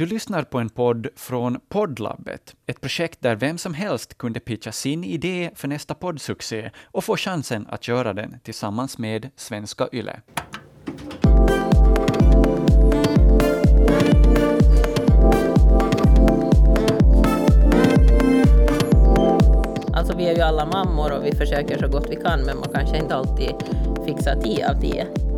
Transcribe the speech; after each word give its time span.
Du 0.00 0.06
lyssnar 0.06 0.42
på 0.42 0.58
en 0.58 0.68
podd 0.68 1.08
från 1.16 1.60
Poddlabbet, 1.68 2.54
ett 2.66 2.80
projekt 2.80 3.22
där 3.22 3.36
vem 3.36 3.58
som 3.58 3.74
helst 3.74 4.18
kunde 4.18 4.40
pitcha 4.40 4.72
sin 4.72 5.04
idé 5.04 5.50
för 5.54 5.68
nästa 5.68 5.94
poddsuccé 5.94 6.70
och 6.84 7.04
få 7.04 7.16
chansen 7.16 7.66
att 7.70 7.88
göra 7.88 8.12
den 8.12 8.40
tillsammans 8.42 8.98
med 8.98 9.30
Svenska 9.36 9.88
Yle. 9.92 10.20
Alltså 19.92 20.16
vi 20.16 20.28
är 20.28 20.34
ju 20.34 20.42
alla 20.42 20.66
mammor 20.66 21.12
och 21.12 21.24
vi 21.24 21.32
försöker 21.32 21.78
så 21.78 21.88
gott 21.88 22.06
vi 22.10 22.16
kan 22.16 22.40
men 22.40 22.58
man 22.58 22.68
kanske 22.74 22.98
inte 22.98 23.14
alltid 23.14 23.54
fixar 24.06 24.40
10 24.42 24.70
av 24.70 24.80
10. 24.80 25.29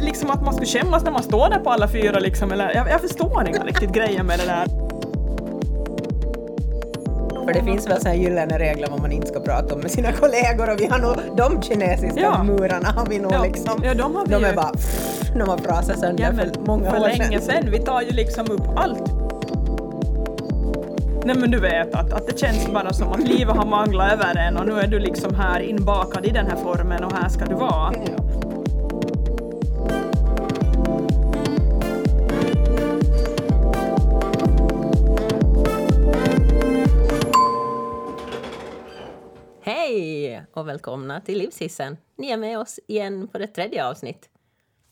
Liksom 0.00 0.30
att 0.30 0.42
man 0.44 0.54
skulle 0.54 0.66
skämmas 0.66 1.04
när 1.04 1.10
man 1.10 1.22
står 1.22 1.50
där 1.50 1.58
på 1.58 1.70
alla 1.70 1.88
fyra 1.88 2.18
liksom, 2.18 2.52
eller? 2.52 2.74
Jag, 2.74 2.88
jag 2.90 3.00
förstår 3.00 3.48
inte 3.48 3.60
riktigt 3.62 3.90
grejen 3.92 4.26
med 4.26 4.38
det 4.38 4.44
där. 4.46 4.66
För 7.46 7.54
det 7.54 7.62
finns 7.64 7.88
väl 7.90 8.00
så 8.00 8.08
här 8.08 8.14
gyllene 8.14 8.58
regler 8.58 8.88
vad 8.90 9.00
man 9.00 9.12
inte 9.12 9.26
ska 9.26 9.40
prata 9.40 9.74
om 9.74 9.80
med 9.80 9.90
sina 9.90 10.12
kollegor 10.12 10.70
och 10.72 10.80
vi 10.80 10.86
har 10.86 10.98
nog 10.98 11.16
de 11.36 11.62
kinesiska 11.62 12.20
Ja. 12.20 12.42
murarna 12.42 12.88
har 12.88 13.06
vi 13.06 13.18
nog 13.18 13.32
Ja. 13.32 13.42
liksom. 13.42 13.82
Ja, 13.84 13.94
de 13.94 14.14
har 14.16 14.26
vi 14.26 14.32
de 14.34 14.44
är 14.44 14.50
ju. 14.50 14.56
bara 14.56 14.70
pff, 14.72 15.20
de 15.34 15.48
har 15.48 15.58
frasat 15.58 15.98
sönder 15.98 16.24
Ja, 16.24 16.30
men 16.32 16.54
för 16.54 16.60
många 16.66 16.90
för 16.90 16.96
år 17.00 17.06
länge 17.08 17.40
sedan. 17.40 17.62
sedan. 17.62 17.70
Vi 17.70 17.78
tar 17.78 18.00
ju 18.02 18.10
liksom 18.10 18.50
upp 18.50 18.62
allt. 18.76 19.12
Nej 21.24 21.36
men 21.36 21.50
du 21.50 21.60
vet 21.60 21.94
att, 21.94 22.12
att 22.12 22.26
det 22.26 22.38
känns 22.38 22.68
bara 22.72 22.92
som 22.92 23.12
att 23.12 23.28
livet 23.28 23.56
har 23.56 23.66
manglat 23.66 24.12
över 24.12 24.36
en 24.36 24.56
och 24.56 24.66
nu 24.66 24.80
är 24.80 24.86
du 24.86 24.98
liksom 24.98 25.34
här 25.34 25.60
inbakad 25.60 26.26
i 26.26 26.30
den 26.30 26.46
här 26.46 26.56
formen 26.56 27.04
och 27.04 27.12
här 27.12 27.28
ska 27.28 27.44
du 27.44 27.54
vara. 27.54 27.92
Ja. 28.06 28.24
Hej 39.88 40.44
och 40.52 40.68
välkomna 40.68 41.20
till 41.20 41.38
Livshissen. 41.38 41.96
Ni 42.16 42.30
är 42.30 42.36
med 42.36 42.58
oss 42.58 42.80
igen 42.86 43.28
på 43.28 43.38
det 43.38 43.46
tredje 43.46 43.86
avsnitt 43.86 44.28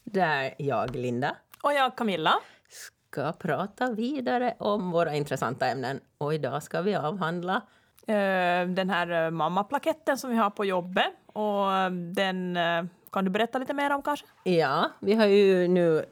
där 0.04 0.54
jag, 0.58 0.96
Linda, 0.96 1.36
Och 1.62 1.72
jag 1.72 1.96
Camilla. 1.96 2.34
ska 2.68 3.32
prata 3.32 3.92
vidare 3.92 4.54
om 4.58 4.90
våra 4.90 5.14
intressanta 5.14 5.66
ämnen. 5.66 6.00
Och 6.18 6.34
idag 6.34 6.62
ska 6.62 6.82
vi 6.82 6.94
avhandla 6.94 7.54
eh, 8.06 8.68
den 8.68 8.90
här 8.90 9.24
eh, 9.24 9.30
mammaplaketten 9.30 10.18
som 10.18 10.30
vi 10.30 10.36
har 10.36 10.50
på 10.50 10.64
jobbet 10.64 11.12
och 11.26 11.72
eh, 11.72 11.90
den 11.90 12.58
kan 13.12 13.24
du 13.24 13.30
berätta 13.30 13.58
lite 13.58 13.74
mer 13.74 13.90
om 13.90 14.02
kanske? 14.02 14.26
Ja, 14.44 14.90
vi 15.00 15.14
har 15.14 15.26
ju 15.26 15.68
nu 15.68 16.04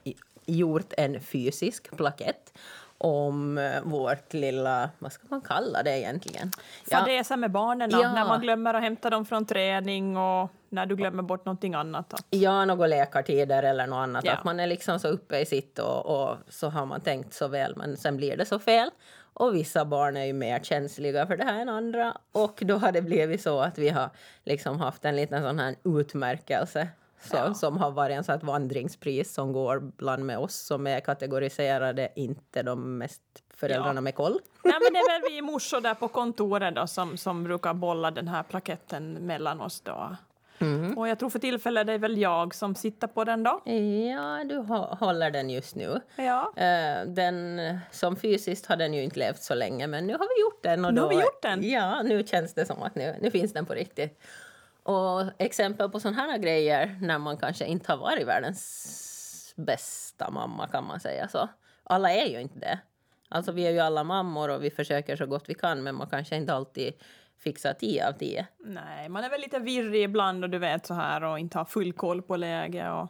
gjort 0.46 0.92
en 0.96 1.20
fysisk 1.20 1.96
plakett 1.96 2.58
om 3.04 3.58
eh, 3.58 3.82
vårt 3.82 4.32
lilla, 4.32 4.90
vad 4.98 5.12
ska 5.12 5.26
man 5.28 5.40
kalla 5.40 5.82
det 5.82 5.98
egentligen? 5.98 6.50
Ja, 6.90 6.98
Fadäsa 6.98 7.36
med 7.36 7.50
barnen 7.50 7.90
Ja. 7.92 8.12
när 8.12 8.24
man 8.24 8.40
glömmer 8.40 8.74
att 8.74 8.82
hämta 8.82 9.10
dem 9.10 9.26
från 9.26 9.46
träning 9.46 10.16
och 10.16 10.50
när 10.68 10.86
du 10.86 10.96
glömmer 10.96 11.22
bort 11.22 11.44
någonting 11.44 11.74
annat. 11.74 12.10
Då. 12.10 12.16
ja 12.30 12.64
några 12.64 12.86
läkartider 12.86 13.62
eller 13.62 13.86
något 13.86 13.96
annat. 13.96 14.24
Ja. 14.24 14.32
Att 14.32 14.44
man 14.44 14.60
är 14.60 14.66
liksom 14.66 15.00
så 15.00 15.08
uppe 15.08 15.38
i 15.38 15.46
sitt 15.46 15.78
och, 15.78 16.06
och 16.06 16.36
så 16.48 16.68
har 16.68 16.86
man 16.86 17.00
tänkt 17.00 17.34
så 17.34 17.48
väl 17.48 17.76
men 17.76 17.96
sen 17.96 18.16
blir 18.16 18.36
det 18.36 18.44
så 18.46 18.58
fel. 18.58 18.90
Och 19.32 19.54
vissa 19.54 19.84
barn 19.84 20.16
är 20.16 20.24
ju 20.24 20.32
mer 20.32 20.58
känsliga 20.60 21.26
för 21.26 21.36
det 21.36 21.44
här 21.44 21.60
än 21.60 21.68
andra. 21.68 22.16
Och 22.32 22.58
då 22.60 22.76
har 22.76 22.92
det 22.92 23.02
blivit 23.02 23.42
så 23.42 23.60
att 23.60 23.78
vi 23.78 23.88
har 23.88 24.10
liksom 24.44 24.80
haft 24.80 25.04
en 25.04 25.16
liten 25.16 25.42
sån 25.42 25.58
här 25.58 25.74
utmärkelse 25.84 26.88
så, 27.24 27.36
Ja. 27.36 27.54
som 27.54 27.76
har 27.78 27.90
varit 27.90 28.16
en 28.16 28.24
sån 28.24 28.38
vandringspris 28.42 29.34
som 29.34 29.52
går 29.52 29.78
bland 29.80 30.26
med 30.26 30.38
oss 30.38 30.54
som 30.66 30.86
är 30.86 31.00
kategoriserade 31.00 32.08
inte 32.16 32.62
de 32.62 32.98
mest 32.98 33.22
föräldrarna 33.54 33.94
Ja. 33.94 34.00
med 34.00 34.14
koll. 34.14 34.38
Nej, 34.64 34.74
men 34.82 34.92
det 34.92 34.98
är 34.98 35.20
väl 35.22 35.32
vi 35.32 35.42
morsor 35.42 35.80
där 35.80 35.94
på 35.94 36.08
kontoret 36.08 36.74
då, 36.74 36.86
som, 36.86 37.16
som 37.16 37.44
brukar 37.44 37.74
bolla 37.74 38.10
den 38.10 38.28
här 38.28 38.42
plaketten 38.42 39.12
mellan 39.12 39.60
oss. 39.60 39.80
Då. 39.80 40.16
Mm. 40.58 40.98
Och 40.98 41.08
jag 41.08 41.18
tror 41.18 41.30
för 41.30 41.38
tillfället 41.38 41.86
det 41.86 41.92
är 41.92 41.98
väl 41.98 42.18
jag 42.18 42.54
som 42.54 42.74
sitter 42.74 43.06
på 43.06 43.24
den 43.24 43.42
då. 43.42 43.50
Ja, 43.64 44.44
du 44.44 44.58
hå- 44.58 44.96
håller 44.96 45.30
den 45.30 45.50
just 45.50 45.74
nu. 45.74 46.00
Ja. 46.16 46.52
Eh, 46.56 47.06
Den, 47.06 47.60
som 47.90 48.16
fysiskt 48.16 48.66
har 48.66 48.76
den 48.76 48.94
ju 48.94 49.02
inte 49.02 49.18
levt 49.18 49.42
så 49.42 49.54
länge, 49.54 49.86
men 49.86 50.06
nu 50.06 50.12
har 50.12 50.18
vi 50.36 50.40
gjort 50.42 50.62
den. 50.62 50.84
Och 50.84 50.94
Nu 50.94 51.00
har 51.00 51.08
då, 51.10 51.16
vi 51.16 51.22
gjort 51.22 51.42
den. 51.42 51.70
Ja, 51.70 52.02
nu 52.02 52.24
känns 52.26 52.54
det 52.54 52.66
som 52.66 52.82
att 52.82 52.94
nu, 52.94 53.16
nu 53.22 53.30
finns 53.30 53.52
den 53.52 53.66
på 53.66 53.72
riktigt. 53.72 54.20
Och 54.84 55.22
exempel 55.38 55.90
på 55.90 56.00
sådana 56.00 56.22
här 56.22 56.38
grejer 56.38 56.98
när 57.00 57.18
man 57.18 57.36
kanske 57.36 57.64
inte 57.64 57.92
har 57.92 57.98
varit 57.98 58.26
världens 58.26 59.54
bästa 59.56 60.30
mamma 60.30 60.68
kan 60.68 60.84
man 60.84 61.00
säga 61.00 61.28
så. 61.28 61.48
Alla 61.84 62.12
är 62.12 62.26
ju 62.26 62.40
inte 62.40 62.58
det. 62.58 62.78
Alltså 63.28 63.52
vi 63.52 63.66
är 63.66 63.70
ju 63.70 63.80
alla 63.80 64.04
mammor 64.04 64.48
och 64.48 64.64
vi 64.64 64.70
försöker 64.70 65.16
så 65.16 65.26
gott 65.26 65.44
vi 65.48 65.54
kan 65.54 65.82
men 65.82 65.94
man 65.94 66.06
kanske 66.10 66.36
inte 66.36 66.54
alltid 66.54 66.92
fixar 67.38 67.72
10 67.72 68.08
av 68.08 68.12
10. 68.12 68.46
Nej, 68.58 69.08
man 69.08 69.24
är 69.24 69.30
väl 69.30 69.40
lite 69.40 69.58
virrig 69.58 70.02
ibland 70.02 70.44
och 70.44 70.50
du 70.50 70.58
vet 70.58 70.86
så 70.86 70.94
här 70.94 71.24
och 71.24 71.38
inte 71.38 71.58
har 71.58 71.64
full 71.64 71.92
koll 71.92 72.22
på 72.22 72.36
läget 72.36 72.92
och, 72.92 73.08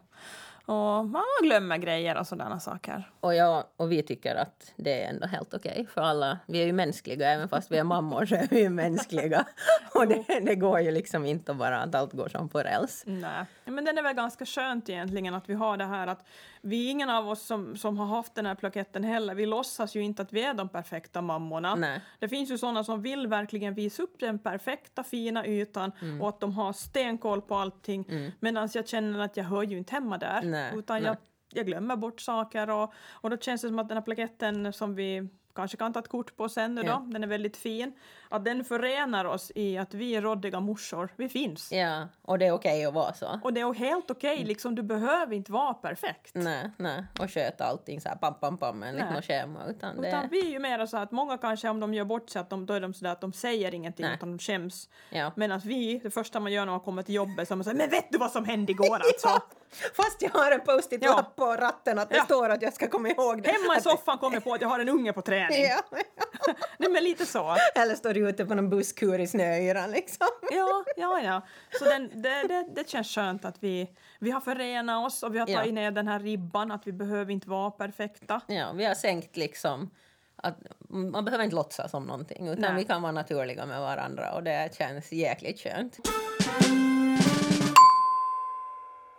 och 0.66 1.06
man 1.06 1.22
glömmer 1.42 1.78
grejer 1.78 2.18
och 2.18 2.26
sådana 2.26 2.60
saker. 2.60 3.10
Och, 3.20 3.34
jag, 3.34 3.64
och 3.76 3.92
vi 3.92 4.02
tycker 4.02 4.34
att 4.36 4.72
det 4.76 5.02
är 5.02 5.08
ändå 5.08 5.26
helt 5.26 5.54
okej 5.54 5.86
för 5.94 6.00
alla. 6.00 6.38
Vi 6.46 6.62
är 6.62 6.66
ju 6.66 6.72
mänskliga, 6.72 7.30
även 7.30 7.48
fast 7.48 7.72
vi 7.72 7.78
är 7.78 7.84
mammor 7.84 8.26
så 8.26 8.34
är 8.34 8.46
vi 8.50 8.60
ju 8.60 8.68
mänskliga. 8.68 9.44
Och 9.94 10.08
det, 10.08 10.24
det 10.42 10.54
går 10.54 10.80
ju 10.80 10.90
liksom 10.90 11.26
inte 11.26 11.54
bara 11.54 11.80
att 11.80 11.94
allt 11.94 12.12
går 12.12 12.28
som 12.28 12.48
på 12.48 12.58
räls. 12.58 13.02
Nej, 13.06 13.44
men 13.64 13.84
den 13.84 13.98
är 13.98 14.02
väl 14.02 14.14
ganska 14.14 14.46
skönt 14.46 14.88
egentligen 14.88 15.34
att 15.34 15.48
vi 15.48 15.54
har 15.54 15.76
det 15.76 15.84
här 15.84 16.06
att 16.06 16.26
vi 16.60 16.88
ingen 16.88 17.10
av 17.10 17.28
oss 17.28 17.42
som, 17.46 17.76
som 17.76 17.98
har 17.98 18.06
haft 18.06 18.34
den 18.34 18.46
här 18.46 18.54
plaketten 18.54 19.04
heller, 19.04 19.34
vi 19.34 19.46
låtsas 19.46 19.96
ju 19.96 20.00
inte 20.00 20.22
att 20.22 20.32
vi 20.32 20.44
är 20.44 20.54
de 20.54 20.68
perfekta 20.68 21.20
mammorna. 21.20 21.74
Nej. 21.74 22.00
Det 22.18 22.28
finns 22.28 22.50
ju 22.50 22.58
sådana 22.58 22.84
som 22.84 23.02
vill 23.02 23.26
verkligen 23.26 23.74
visa 23.74 24.02
upp 24.02 24.20
den 24.20 24.38
perfekta 24.38 25.02
fina 25.02 25.46
ytan 25.46 25.92
Mm. 26.02 26.22
och 26.22 26.28
att 26.28 26.40
de 26.40 26.52
har 26.52 26.72
stenkoll 26.72 27.42
på 27.42 27.54
allting 27.56 28.32
medan 28.40 28.68
jag 28.74 28.88
känner 28.88 29.18
att 29.24 29.36
jag 29.36 29.44
hör 29.44 29.62
ju 29.62 29.78
inte 29.78 29.94
hemma 29.94 30.18
där 30.18 30.40
Nej, 30.42 30.53
utan 30.74 30.96
nej. 31.02 31.06
Jag, 31.06 31.16
jag 31.52 31.66
glömmer 31.66 31.96
bort 31.96 32.20
saker 32.20 32.70
och, 32.70 32.92
och 33.10 33.30
då 33.30 33.36
känns 33.36 33.62
det 33.62 33.68
som 33.68 33.78
att 33.78 33.88
den 33.88 33.96
här 33.96 34.02
plaketten 34.04 34.72
som 34.72 34.94
vi 34.94 35.28
kanske 35.54 35.76
kan 35.76 35.92
ta 35.92 35.98
ett 36.00 36.08
kort 36.08 36.36
på 36.36 36.48
sen 36.48 36.74
nu 36.74 36.82
då, 36.82 36.88
Ja. 36.88 37.06
den 37.08 37.22
är 37.24 37.26
väldigt 37.28 37.56
fin, 37.56 37.92
att 38.28 38.44
den 38.44 38.64
förenar 38.64 39.24
oss 39.24 39.52
i 39.54 39.78
att 39.78 39.94
vi 39.94 40.16
är 40.16 40.22
råddiga 40.22 40.60
morsor, 40.60 41.08
vi 41.16 41.28
finns. 41.28 41.72
Ja, 41.72 42.08
och 42.22 42.38
det 42.38 42.46
är 42.46 42.52
okej 42.52 42.84
att 42.84 42.94
vara 42.94 43.12
så. 43.12 43.40
Och 43.42 43.52
det 43.52 43.60
är 43.60 43.74
helt 43.74 44.10
okej, 44.10 44.34
Mm. 44.36 44.48
liksom, 44.48 44.74
du 44.74 44.82
behöver 44.82 45.34
inte 45.36 45.52
vara 45.52 45.74
perfekt. 45.74 46.34
Nej, 46.34 46.70
nej. 46.76 47.04
Och 47.20 47.30
sköta 47.30 47.64
allting 47.64 48.00
så 48.00 48.08
här 48.08 48.16
pam, 48.16 48.34
pam, 48.34 48.58
pam 48.58 48.82
enligt 48.82 49.04
Nej. 49.04 49.14
något 49.14 49.24
schema. 49.24 49.64
Utan 49.66 50.00
det, 50.00 50.08
Utan 50.08 50.28
vi 50.30 50.46
är 50.46 50.50
ju 50.50 50.58
mer 50.58 50.86
så 50.86 50.96
att 50.96 51.10
många 51.12 51.38
kanske 51.38 51.68
om 51.68 51.80
de 51.80 51.94
gör 51.94 52.04
bort 52.04 52.30
sig, 52.30 52.40
att 52.40 52.50
de, 52.50 52.66
då 52.66 52.74
är 52.74 52.80
de 52.80 52.94
sådär 52.94 53.12
att 53.12 53.20
de 53.20 53.32
säger 53.32 53.74
ingenting 53.74 54.06
Nej. 54.06 54.14
utan 54.14 54.30
de 54.30 54.38
skäms. 54.38 54.88
ja. 55.10 55.32
Medan 55.36 55.60
vi, 55.64 55.98
det 55.98 56.10
första 56.10 56.40
man 56.40 56.52
gör 56.52 56.64
när 56.64 56.72
man 56.72 56.80
kommer 56.80 57.02
till 57.02 57.14
jobbet, 57.14 57.48
så 57.48 57.54
är 57.54 57.56
man 57.56 57.64
säger 57.64 57.78
men 57.78 57.90
vet 57.90 58.12
du 58.12 58.18
vad 58.18 58.30
som 58.30 58.44
hände 58.44 58.72
igår 58.72 58.94
alltså? 58.94 59.28
Fast 59.96 60.22
jag 60.22 60.30
har 60.30 60.50
en 60.50 60.60
post-it-lapp 60.60 61.36
på 61.36 61.46
ratten 61.56 61.98
att 61.98 62.10
det 62.10 62.16
Ja. 62.16 62.24
står 62.24 62.48
att 62.48 62.62
jag 62.62 62.72
ska 62.74 62.88
komma 62.88 63.08
ihåg 63.08 63.42
det. 63.42 63.48
Hemma 63.50 63.76
i 63.78 63.80
soffan 63.80 64.18
kommer 64.18 64.36
jag 64.36 64.44
på 64.44 64.54
att 64.54 64.60
jag 64.60 64.68
har 64.68 64.78
en 64.80 64.88
unge 64.88 65.12
på 65.12 65.22
träning. 65.22 65.62
Ja. 65.64 65.80
Nej 66.78 66.90
men 66.90 67.04
lite 67.04 67.26
så. 67.26 67.56
Eller 67.74 67.94
står 67.94 68.16
ute 68.16 68.46
på 68.46 68.54
någon 68.54 68.70
busskur 68.70 69.18
i 69.20 69.26
snöyran 69.26 69.90
liksom. 69.90 70.26
Ja, 70.50 70.84
ja, 70.96 71.20
ja. 71.20 71.42
Så 71.78 71.84
den, 71.84 72.22
det, 72.22 72.42
det, 72.48 72.66
det 72.74 72.88
känns 72.88 73.08
skönt 73.14 73.44
att 73.44 73.56
vi, 73.60 73.90
vi 74.20 74.30
har 74.30 74.40
förenat 74.40 75.06
oss 75.06 75.22
och 75.22 75.34
vi 75.34 75.38
har 75.38 75.48
Ja. 75.48 75.58
tagit 75.58 75.74
ner 75.74 75.90
den 75.90 76.08
här 76.08 76.18
ribban 76.20 76.70
att 76.70 76.86
vi 76.86 76.92
behöver 76.92 77.32
inte 77.32 77.48
vara 77.48 77.70
perfekta. 77.70 78.40
Ja, 78.46 78.72
vi 78.72 78.84
har 78.84 78.94
sänkt 78.94 79.36
liksom 79.36 79.90
att 80.36 80.56
man 80.88 81.24
behöver 81.24 81.44
inte 81.44 81.56
låtsas 81.56 81.90
som 81.90 82.04
någonting 82.04 82.48
utan 82.48 82.60
Nej. 82.60 82.74
vi 82.74 82.84
kan 82.84 83.02
vara 83.02 83.12
naturliga 83.12 83.66
med 83.66 83.80
varandra 83.80 84.32
och 84.34 84.42
det 84.42 84.74
känns 84.78 85.12
jäkligt 85.12 85.60
skönt. 85.60 85.98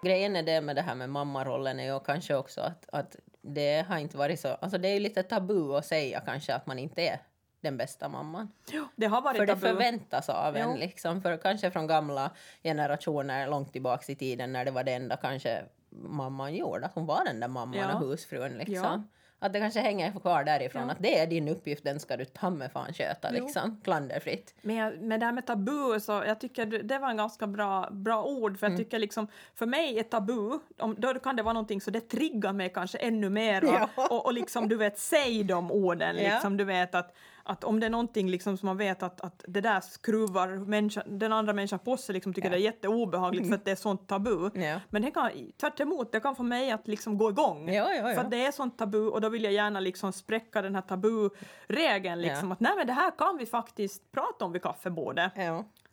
Grejen 0.05 0.35
är 0.35 0.43
det 0.43 0.61
med 0.61 0.75
det 0.75 0.81
här 0.81 0.95
med 0.95 1.09
mammarollen 1.09 1.79
är 1.79 1.93
ju 1.93 1.99
kanske 1.99 2.35
också 2.35 2.61
att, 2.61 2.85
att 2.91 3.15
det 3.41 3.85
har 3.87 3.97
inte 3.97 4.17
varit 4.17 4.39
så, 4.39 4.47
alltså 4.47 4.77
det 4.77 4.87
är 4.87 4.93
ju 4.93 4.99
lite 4.99 5.23
tabu 5.23 5.75
att 5.77 5.85
säga 5.85 6.19
kanske 6.25 6.55
att 6.55 6.67
man 6.67 6.79
inte 6.79 7.01
är 7.01 7.19
den 7.61 7.77
bästa 7.77 8.09
mamman. 8.09 8.51
Det 8.95 9.05
har 9.05 9.21
varit 9.21 9.37
För 9.37 9.45
det 9.45 9.53
tabu. 9.53 9.67
förväntas 9.67 10.29
av 10.29 10.55
en 10.55 10.71
Jo. 10.71 10.77
liksom, 10.77 11.21
för 11.21 11.37
kanske 11.37 11.71
från 11.71 11.87
gamla 11.87 12.31
generationer 12.63 13.47
långt 13.47 13.71
tillbaks 13.73 14.09
i 14.09 14.15
tiden 14.15 14.53
när 14.53 14.65
det 14.65 14.71
var 14.71 14.83
det 14.83 14.93
enda 14.93 15.17
kanske 15.17 15.63
mamman 15.89 16.55
gjorde, 16.55 16.85
att 16.85 16.93
hon 16.95 17.05
var 17.05 17.25
den 17.25 17.39
där 17.39 17.47
mamman 17.47 17.77
Ja. 17.79 17.93
och 17.93 17.99
husfrun 17.99 18.57
liksom. 18.57 18.75
Ja. 18.75 19.03
Att 19.39 19.53
det 19.53 19.59
kanske 19.59 19.79
hänger 19.79 20.11
kvar 20.19 20.43
därifrån, 20.43 20.81
Ja. 20.85 20.91
att 20.91 21.01
det 21.01 21.19
är 21.19 21.27
din 21.27 21.47
uppgift, 21.47 21.83
den 21.83 21.99
ska 21.99 22.17
du 22.17 22.25
ta 22.25 22.49
med 22.49 22.71
fan 22.71 22.93
sköta 22.93 23.29
Jo. 23.33 23.43
liksom, 23.45 23.81
klanderfritt. 23.83 24.53
Men, 24.61 25.07
men 25.07 25.19
det 25.19 25.25
här 25.25 25.33
med 25.33 25.45
tabu, 25.47 25.99
så 25.99 26.11
jag 26.27 26.39
tycker 26.39 26.65
det- 26.65 26.99
var 26.99 27.09
en 27.09 27.17
ganska 27.17 27.47
bra, 27.47 27.89
bra 27.91 28.23
ord. 28.23 28.59
För 28.59 28.67
jag 28.69 28.77
tycker 28.77 28.99
liksom, 28.99 29.27
för 29.55 29.65
mig 29.65 29.99
är 29.99 30.03
tabu, 30.03 30.59
om, 30.79 30.95
då 30.97 31.13
kan 31.19 31.35
det 31.35 31.43
vara 31.43 31.53
någonting 31.53 31.81
så 31.81 31.91
det 31.91 32.01
triggar 32.01 32.53
mig 32.53 32.69
kanske 32.73 32.97
ännu 32.97 33.29
mer. 33.29 33.63
Och, 33.63 33.69
Ja. 33.95 34.07
och, 34.09 34.25
och 34.25 34.33
liksom 34.33 34.69
du 34.69 34.75
vet, 34.77 34.99
säg 34.99 35.43
de 35.43 35.71
orden. 35.71 36.15
Ja. 36.17 36.33
Liksom, 36.33 36.57
du 36.57 36.63
vet 36.63 36.95
att, 36.95 37.15
att 37.47 37.63
om 37.63 37.79
det 37.79 37.85
är 37.85 37.89
någonting 37.89 38.29
liksom 38.29 38.57
som 38.57 38.67
man 38.67 38.77
vet 38.77 39.03
att, 39.03 39.21
att 39.21 39.43
det 39.47 39.61
där 39.61 39.81
skruvar 39.81 40.47
människa, 40.47 41.03
den 41.05 41.33
andra 41.33 41.53
människan 41.53 41.79
på 41.79 41.97
sig, 41.97 42.13
liksom 42.13 42.33
tycker 42.33 42.47
Ja. 42.47 42.51
det 42.51 42.57
är 42.57 42.63
jätteobehagligt 42.63 43.47
för 43.47 43.55
att 43.55 43.65
det 43.65 43.71
är 43.71 43.75
sånt 43.75 44.07
tabu. 44.07 44.49
Ja. 44.53 44.79
Men 44.89 45.01
det 45.01 45.11
kan, 45.11 45.31
tvärt 45.57 45.79
emot, 45.79 46.11
det 46.11 46.19
kan 46.19 46.35
få 46.35 46.43
mig 46.43 46.71
att 46.71 46.87
liksom 46.87 47.17
gå 47.17 47.29
igång. 47.29 47.69
Ja, 47.73 47.93
ja, 47.93 48.01
För 48.03 48.09
ja. 48.09 48.19
att 48.21 48.31
det 48.31 48.45
är 48.45 48.51
sånt 48.51 48.77
tabu 48.77 49.07
och 49.07 49.21
då 49.21 49.29
vill 49.29 49.43
jag 49.43 49.53
gärna 49.53 49.79
liksom 49.79 50.13
spräcka 50.13 50.61
den 50.61 50.75
här 50.75 50.81
taburegeln. 50.81 52.21
Liksom, 52.21 52.51
Att 52.51 52.59
nej 52.59 52.71
men 52.77 52.87
det 52.87 52.93
här 52.93 53.11
kan 53.17 53.37
vi 53.37 53.45
faktiskt 53.45 54.11
prata 54.11 54.45
om 54.45 54.51
vid 54.51 54.61
kaffebordet. 54.63 55.31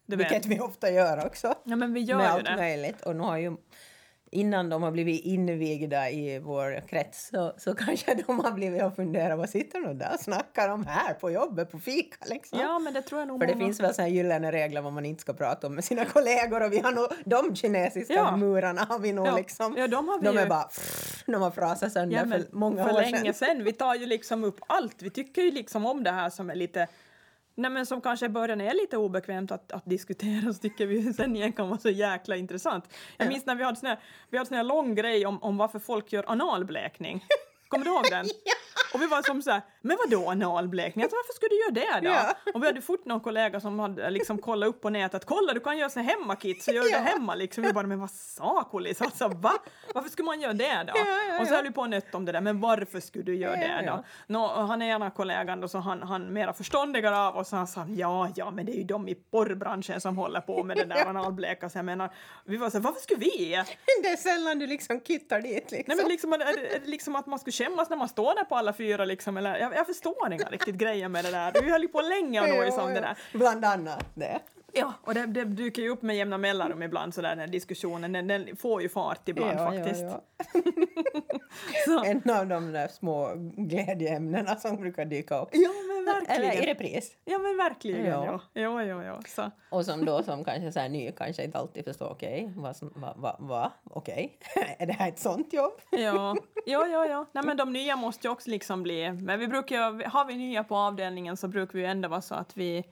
Vilket 0.07 0.47
vi 0.47 0.61
ofta 0.61 0.91
gör 0.91 1.27
också. 1.27 1.55
Ja 1.65 1.77
men 1.77 1.93
vi 1.93 2.01
gör 2.01 2.17
med 2.17 2.25
ju 2.27 2.31
allt 2.31 2.45
det. 2.45 2.57
möjligt. 2.57 3.01
Och 3.03 3.17
nu 3.17 3.23
har 3.23 3.39
ju, 3.39 3.57
innan 4.33 4.69
de 4.69 4.83
har 4.83 4.91
blivit 4.91 5.25
invigda 5.25 6.11
i 6.11 6.39
vår 6.39 6.81
krets 6.89 7.29
så, 7.29 7.53
så 7.59 7.75
kanske 7.75 8.15
de 8.27 8.41
har 8.41 8.51
blivit 8.53 8.83
och 8.83 8.97
funderat 8.97 9.39
vad 9.39 9.51
sitter 9.51 9.81
de 9.81 9.99
där 9.99 10.15
och 10.15 10.21
snackar 10.21 10.69
om 10.69 10.87
här 10.87 11.15
på 11.15 11.31
jobbet 11.31 11.71
på 11.71 11.79
fika 11.79 12.17
liksom. 12.27 12.59
Ja 12.61 12.79
men 12.79 12.95
det 12.95 13.03
tror 13.03 13.21
jag 13.21 13.29
nog 13.29 13.41
För 13.41 13.47
det 13.47 13.55
många- 13.55 13.65
finns 13.67 13.81
väl 13.81 13.95
här 13.99 14.07
gyllene 14.07 14.53
regler 14.53 14.81
vad 14.81 14.93
man 14.93 15.07
inte 15.07 15.21
ska 15.21 15.33
prata 15.33 15.67
om 15.67 15.75
med 15.75 15.85
sina 15.85 16.05
kollegor 16.15 16.63
och 16.63 16.73
vi 16.73 16.79
har 16.81 16.93
nog 16.93 17.07
de 17.25 17.57
kinesiska 17.57 18.15
Ja. 18.15 18.37
murarna 18.37 18.85
har 18.89 18.99
vi 18.99 19.13
nog 19.13 19.27
Ja. 19.27 19.37
liksom. 19.37 19.75
Ja, 19.79 19.87
de 19.89 20.09
har 20.09 20.19
vi 20.19 20.27
de 20.27 20.39
är 20.39 20.43
ju. 20.43 20.49
bara 20.49 20.63
pff, 20.63 21.23
de 21.27 21.35
har 21.43 21.51
frasat 21.51 21.93
sönder 21.93 22.17
Ja, 22.17 22.27
för 22.27 22.45
många 22.57 22.85
för 22.85 22.95
år 22.95 23.01
länge 23.01 23.19
sedan. 23.19 23.35
sedan. 23.35 23.65
Vi 23.65 23.73
tar 23.73 23.95
ju 23.95 24.07
liksom 24.07 24.45
upp 24.45 24.61
allt. 24.67 25.03
Vi 25.03 25.11
tycker 25.11 25.43
ju 25.43 25.51
liksom 25.51 25.87
om 25.87 26.05
det 26.05 26.11
här 26.11 26.31
som 26.31 26.51
är 26.51 26.55
lite 26.55 26.87
Nej, 27.55 27.71
men 27.71 27.87
som 27.87 28.01
kanske 28.01 28.27
i 28.27 28.29
början 28.29 28.61
är 28.61 28.75
lite 28.75 28.97
obekvämt 28.97 29.53
att, 29.53 29.73
att 29.73 29.85
diskutera 29.85 30.53
så 30.53 30.59
tycker 30.59 30.87
vi 30.87 31.13
sen 31.15 31.37
igen 31.37 31.53
kan 31.53 31.69
vara 31.69 31.79
så 31.79 31.91
jäkla 31.91 32.37
intressant. 32.37 32.85
Jag 33.17 33.29
minns 33.29 33.47
när 33.47 33.55
vi 33.55 33.65
hade 33.65 33.77
sån 33.77 33.89
här, 33.89 33.99
vi 34.31 34.39
hade 34.39 34.49
sån 34.49 34.57
här 34.57 34.65
lång 34.65 34.95
grej 34.95 35.27
om, 35.27 35.43
om 35.43 35.57
varför 35.57 35.79
folk 35.79 36.13
gör 36.13 36.25
analblekning. 36.27 37.25
Kommer 37.69 37.85
du 37.85 37.91
ihåg 37.91 38.05
den? 38.11 38.27
Och 38.95 39.03
vi 39.03 39.07
var 39.07 39.23
som 39.23 39.43
så 39.43 39.51
här, 39.51 39.63
men 39.81 39.97
vadå 40.05 40.31
analblekning? 40.31 41.03
Alltså, 41.03 41.17
varför 41.17 41.33
skulle 41.33 41.49
du 41.49 41.61
göra 41.61 42.01
det 42.01 42.09
då? 42.09 42.15
Ja. 42.15 42.53
Och 42.55 42.63
vi 42.63 42.67
hade 42.67 42.81
fort 42.83 43.05
någon 43.05 43.21
kollega 43.21 43.61
som 43.61 43.79
hade 43.79 44.11
liksom 44.11 44.39
kollat 44.39 44.69
upp 44.69 44.81
på 44.81 44.91
nätet, 44.91 45.25
kolla 45.25 45.53
du 45.53 45.61
kan 45.61 45.79
göra 45.79 45.91
sån 45.91 46.03
hemmakit, 46.03 46.63
så 46.63 46.71
gör 46.73 46.83
du 46.83 46.91
Ja. 46.91 46.99
det 46.99 47.05
hemma 47.05 47.35
liksom. 47.35 47.65
Vi 47.65 47.73
bara, 47.73 47.87
men 47.87 48.01
vad 48.01 48.11
sa 48.11 48.69
Kulis? 48.71 49.03
Alltså 49.03 49.29
va? 49.29 49.53
Varför 49.95 50.11
skulle 50.11 50.27
man 50.27 50.41
göra 50.41 50.53
det 50.53 50.85
då? 50.87 50.93
Ja, 50.97 51.41
Och 51.41 51.47
så 51.47 51.55
höll 51.55 51.65
vi 51.65 51.71
på 51.71 51.87
nött 51.87 52.15
om 52.15 52.25
det 52.25 52.33
där, 52.33 52.41
men 52.41 52.61
varför 52.61 53.01
skulle 53.01 53.25
du 53.25 53.35
göra 53.37 53.57
det 53.57 53.85
då? 53.87 54.05
Nå, 54.27 54.45
och 54.45 54.67
han 54.69 54.83
är 54.83 54.87
ena 54.95 55.11
kollegan 55.11 55.61
då, 55.61 55.69
så 55.69 55.79
han, 55.79 56.03
han 56.03 56.33
mera 56.33 56.53
förståndigare 56.53 57.19
av 57.19 57.37
oss, 57.37 57.53
han 57.53 57.67
sa 57.67 57.87
ja, 57.89 58.29
ja, 58.37 58.51
men 58.51 58.67
det 58.67 58.73
är 58.73 58.77
ju 58.77 58.85
de 58.85 59.09
i 59.09 59.15
porrbranschen 59.15 60.01
som 60.01 60.17
håller 60.19 60.41
på 60.41 60.63
med 60.65 60.77
det 60.77 60.85
där 60.85 61.07
analbleka, 61.09 61.69
så 61.71 61.79
jag 61.79 61.85
menar, 61.85 62.11
vi 62.45 62.57
var 62.57 62.71
så 62.71 62.77
här, 62.77 62.83
varför 62.85 63.01
skulle 63.01 63.21
vi? 63.21 63.63
Det 64.03 64.09
är 64.09 64.17
sällan 64.17 64.59
du 64.59 64.67
liksom 64.67 65.01
kittar 65.01 65.41
dit 65.41 65.71
liksom. 65.71 65.85
Nej 65.87 65.97
men 65.97 66.09
liksom, 66.09 66.43
liksom 66.85 67.17
att 67.17 67.27
man 67.27 67.39
skulle 67.39 67.53
skämmas 67.53 67.91
när 67.91 67.97
man 67.97 68.09
står 68.09 68.35
där 68.35 68.45
på 68.45 68.57
alla 68.57 68.73
fyra 68.83 69.05
liksom, 69.05 69.37
eller 69.37 69.57
jag, 69.59 69.75
jag 69.75 69.87
förstår 69.87 70.33
inga 70.33 70.45
riktigt 70.45 70.75
grejer 70.75 71.09
med 71.09 71.25
det 71.25 71.31
där. 71.31 71.63
Vi 71.63 71.71
höll 71.71 71.83
ju 71.83 71.89
på 71.89 72.01
länge 72.01 72.41
och 72.41 72.49
då 72.49 72.63
liksom 72.65 72.95
det 72.95 73.01
där. 73.01 73.19
Bland 73.33 73.65
annat 73.65 74.07
det. 74.15 74.41
Ja, 74.75 74.93
och 75.03 75.15
det, 75.15 75.27
det 75.27 75.45
dyker 75.45 75.83
ju 75.83 75.89
upp 75.89 76.03
med 76.03 76.17
jämna 76.17 76.39
mellanrum 76.39 76.83
ibland 76.83 77.15
sådär 77.15 77.29
den 77.29 77.39
här 77.39 77.47
diskussionen, 77.47 78.13
den, 78.13 78.27
den 78.27 78.57
får 78.57 78.83
ju 78.83 78.89
fart 78.89 79.29
ibland 79.29 79.59
faktiskt. 79.59 80.03
Ja, 80.03 80.23
Så, 81.87 82.05
En 82.05 82.31
av 82.31 82.47
de 82.47 82.73
där 82.73 82.89
små 82.89 83.33
glädjeämnena 83.57 84.57
som 84.57 84.77
brukar 84.77 85.05
dyka 85.05 85.39
upp. 85.41 85.49
ja 85.53 85.71
verkligen. 86.29 86.53
Eller 86.53 86.63
i 86.63 86.67
repris. 86.75 87.17
Ja 87.25 87.39
men 87.39 87.57
verkligen 87.57 88.07
ja. 88.07 88.41
Ja. 88.53 88.83
Ja, 88.83 89.05
ja. 89.05 89.21
Så. 89.27 89.51
Och 89.71 89.85
som 89.85 90.05
då 90.05 90.23
som 90.23 90.45
kanske 90.45 90.73
så 90.73 90.81
här 90.81 90.89
ny 90.89 91.13
kanske 91.13 91.45
inte 91.45 91.59
alltid 91.59 91.85
förstår 91.85 92.11
okej, 92.11 92.53
vad 92.57 92.77
som, 92.77 92.93
va, 92.97 93.37
va, 93.39 93.73
okej, 93.85 94.39
är 94.79 94.87
det 94.87 94.93
här 94.93 95.09
ett 95.09 95.19
sånt 95.19 95.53
jobb? 95.53 95.73
Ja, 95.91 96.37
ja, 96.67 96.87
ja, 96.87 97.07
ja. 97.07 97.27
Nej, 97.33 97.45
men 97.45 97.57
de 97.57 97.73
nya 97.73 97.97
måste 97.97 98.27
ju 98.27 98.33
också 98.33 98.51
liksom 98.51 98.83
bli... 98.83 99.13
Men 99.13 99.41
vi 99.41 99.49
brukar 99.49 100.09
har 100.09 100.25
vi 100.25 100.37
nya 100.37 100.65
på 100.65 100.77
avdelningen 100.77 101.37
så 101.37 101.49
brukar 101.49 101.73
vi 101.73 101.81
ju 101.81 101.87
ändå 101.87 102.09
vara 102.09 102.21
så 102.21 102.35
att 102.35 102.57
vi, 102.57 102.85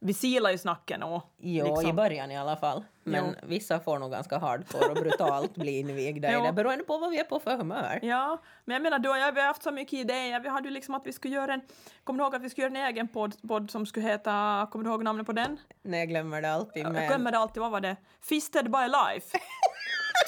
vi 0.00 0.14
silar 0.14 0.50
ju 0.50 0.58
snacken 0.58 1.02
och 1.02 1.22
Jo, 1.38 1.66
i 1.66 1.68
liksom, 1.70 1.96
början 1.96 2.30
i 2.30 2.38
alla 2.38 2.56
fall. 2.56 2.84
Men 3.04 3.24
Jo. 3.42 3.48
vissa 3.48 3.80
får 3.80 3.98
nog 3.98 4.10
ganska 4.10 4.38
hardcore 4.38 4.86
och 4.88 4.94
brutalt 4.94 5.54
bli 5.54 5.78
invigda 5.78 6.28
i 6.28 6.42
det 6.46 6.52
beroende 6.52 6.84
på 6.84 6.98
vad 6.98 7.10
vi 7.10 7.18
är 7.18 7.24
på 7.24 7.40
för 7.40 7.56
humör. 7.56 7.98
Ja, 8.02 8.42
men 8.64 8.74
jag 8.74 8.82
menar, 8.82 8.98
då, 8.98 9.08
ja, 9.16 9.30
vi 9.34 9.40
har 9.40 9.46
haft 9.46 9.62
så 9.62 9.70
mycket 9.70 9.92
idéer. 9.92 10.40
Vi 10.40 10.48
hade 10.48 10.68
ju 10.68 10.74
liksom 10.74 10.94
att 10.94 11.06
vi 11.06 11.12
skulle 11.12 11.34
göra 11.34 11.54
en... 11.54 11.60
Kommer 12.04 12.18
du 12.18 12.24
ihåg 12.24 12.34
att 12.34 12.42
vi 12.42 12.50
skulle 12.50 12.66
göra 12.66 12.78
en 12.78 12.86
egen 12.86 13.08
podd, 13.08 13.48
podd 13.48 13.70
som 13.70 13.86
skulle 13.86 14.06
heta... 14.06 14.66
Kommer 14.70 14.84
du 14.84 14.90
ihåg 14.90 15.04
namnet 15.04 15.26
på 15.26 15.32
den? 15.32 15.56
Nej, 15.82 16.00
jag 16.00 16.08
glömmer 16.08 16.42
det 16.42 16.52
alltid. 16.52 16.82
Jag 16.84 16.92
Men... 16.92 17.08
glömmer 17.08 17.32
det 17.32 17.38
alltid, 17.38 17.60
vad 17.60 17.70
var 17.70 17.80
det? 17.80 17.96
Fisted 18.22 18.64
by 18.70 18.78
life. 18.78 19.38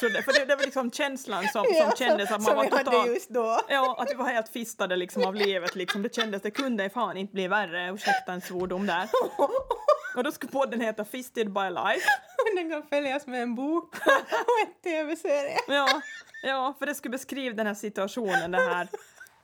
För 0.00 0.32
det, 0.38 0.44
det 0.44 0.56
var 0.56 0.62
liksom 0.64 0.90
känslan 0.90 1.48
som, 1.48 1.64
som 1.64 1.74
Ja, 1.76 1.92
kändes 1.98 2.30
att 2.30 2.42
man 2.42 2.56
var 2.56 2.64
totalt... 2.64 3.64
Ja, 3.68 3.96
att 3.98 4.10
vi 4.10 4.14
var 4.14 4.24
helt 4.24 4.48
fistade 4.48 4.96
liksom 4.96 5.24
av 5.24 5.34
livet 5.34 5.74
liksom. 5.74 6.02
Det 6.02 6.14
kändes, 6.14 6.42
det 6.42 6.50
kunde 6.50 6.90
fan 6.90 7.16
inte 7.16 7.32
bli 7.32 7.48
värre, 7.48 7.90
ursäkta 7.94 8.32
en 8.32 8.40
svordom 8.40 8.86
där. 8.86 9.08
Och 10.16 10.24
då 10.24 10.32
skulle 10.32 10.52
podden 10.52 10.80
heta 10.80 11.04
Fisted 11.04 11.52
by 11.52 11.70
life. 11.70 12.06
Den 12.56 12.70
kan 12.70 12.82
följas 12.82 13.26
med 13.26 13.42
en 13.42 13.54
bok 13.54 13.94
och 14.30 14.66
en 14.66 14.82
tv-serie. 14.82 15.58
Ja, 15.68 16.00
ja, 16.42 16.74
för 16.78 16.86
det 16.86 16.94
skulle 16.94 17.12
beskriva 17.12 17.56
den 17.56 17.66
här 17.66 17.74
situationen, 17.74 18.50
det 18.50 18.58
här 18.58 18.88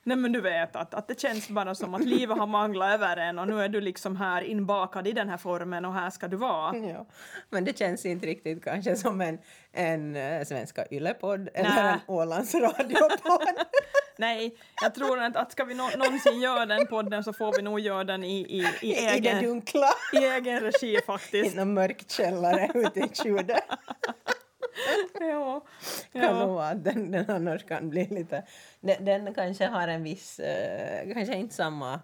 Nej 0.07 0.17
men 0.17 0.31
du 0.31 0.41
vet 0.41 0.75
att, 0.75 0.93
att 0.93 1.07
det 1.07 1.19
känns 1.19 1.49
bara 1.49 1.75
som 1.75 1.93
att 1.93 2.05
livet 2.05 2.37
har 2.37 2.47
manglat 2.47 2.93
över 2.93 3.17
en 3.17 3.39
och 3.39 3.47
nu 3.47 3.61
är 3.61 3.69
du 3.69 3.81
liksom 3.81 4.15
här 4.15 4.41
inbakad 4.41 5.07
i 5.07 5.11
den 5.11 5.29
här 5.29 5.37
formen 5.37 5.85
och 5.85 5.93
här 5.93 6.09
ska 6.09 6.27
du 6.27 6.37
vara. 6.37 6.75
Ja. 6.87 7.05
Men 7.49 7.65
det 7.65 7.77
känns 7.77 8.05
inte 8.05 8.27
riktigt 8.27 8.63
kanske 8.63 8.95
som 8.95 9.21
en, 9.21 9.37
en 9.73 10.15
uh, 10.15 10.43
svenska 10.43 10.85
yllepodd 10.91 11.49
eller 11.53 11.93
en 11.93 11.99
Ålands 12.07 12.55
radiopodd. 12.55 13.47
Nej, 14.17 14.55
jag 14.81 14.95
tror 14.95 15.19
att, 15.19 15.35
att 15.35 15.51
ska 15.51 15.63
vi 15.63 15.73
nå, 15.73 15.89
någonsin 15.97 16.41
göra 16.41 16.65
den 16.65 16.87
podden 16.87 17.23
så 17.23 17.33
får 17.33 17.55
vi 17.55 17.61
nog 17.61 17.79
göra 17.79 18.03
den 18.03 18.23
i, 18.23 18.39
i, 18.39 18.67
i, 18.81 18.91
I 18.91 18.93
egen, 18.93 19.43
dunkla. 19.43 19.89
i 20.13 20.17
egen 20.17 20.59
regi 20.59 20.97
I 20.97 21.01
faktiskt. 21.01 21.55
någon 21.55 21.73
mörk 21.73 22.09
källare 22.09 22.71
ute 22.73 22.99
i 22.99 23.09
skjudet. 23.23 23.63
Ja, 25.19 25.65
kan 26.11 26.21
ja. 26.21 26.39
nog 26.39 26.55
vara 26.55 26.67
att 26.67 26.83
den, 26.83 27.11
den 27.11 27.29
annars 27.29 27.65
kan 27.65 27.89
bli 27.89 28.07
lite... 28.07 28.43
Den, 28.81 29.05
den 29.05 29.33
kanske 29.33 29.65
har 29.65 29.87
en 29.87 30.03
viss... 30.03 30.39
eh, 30.39 31.13
kanske 31.13 31.35
inte 31.35 31.55
samma, 31.55 31.99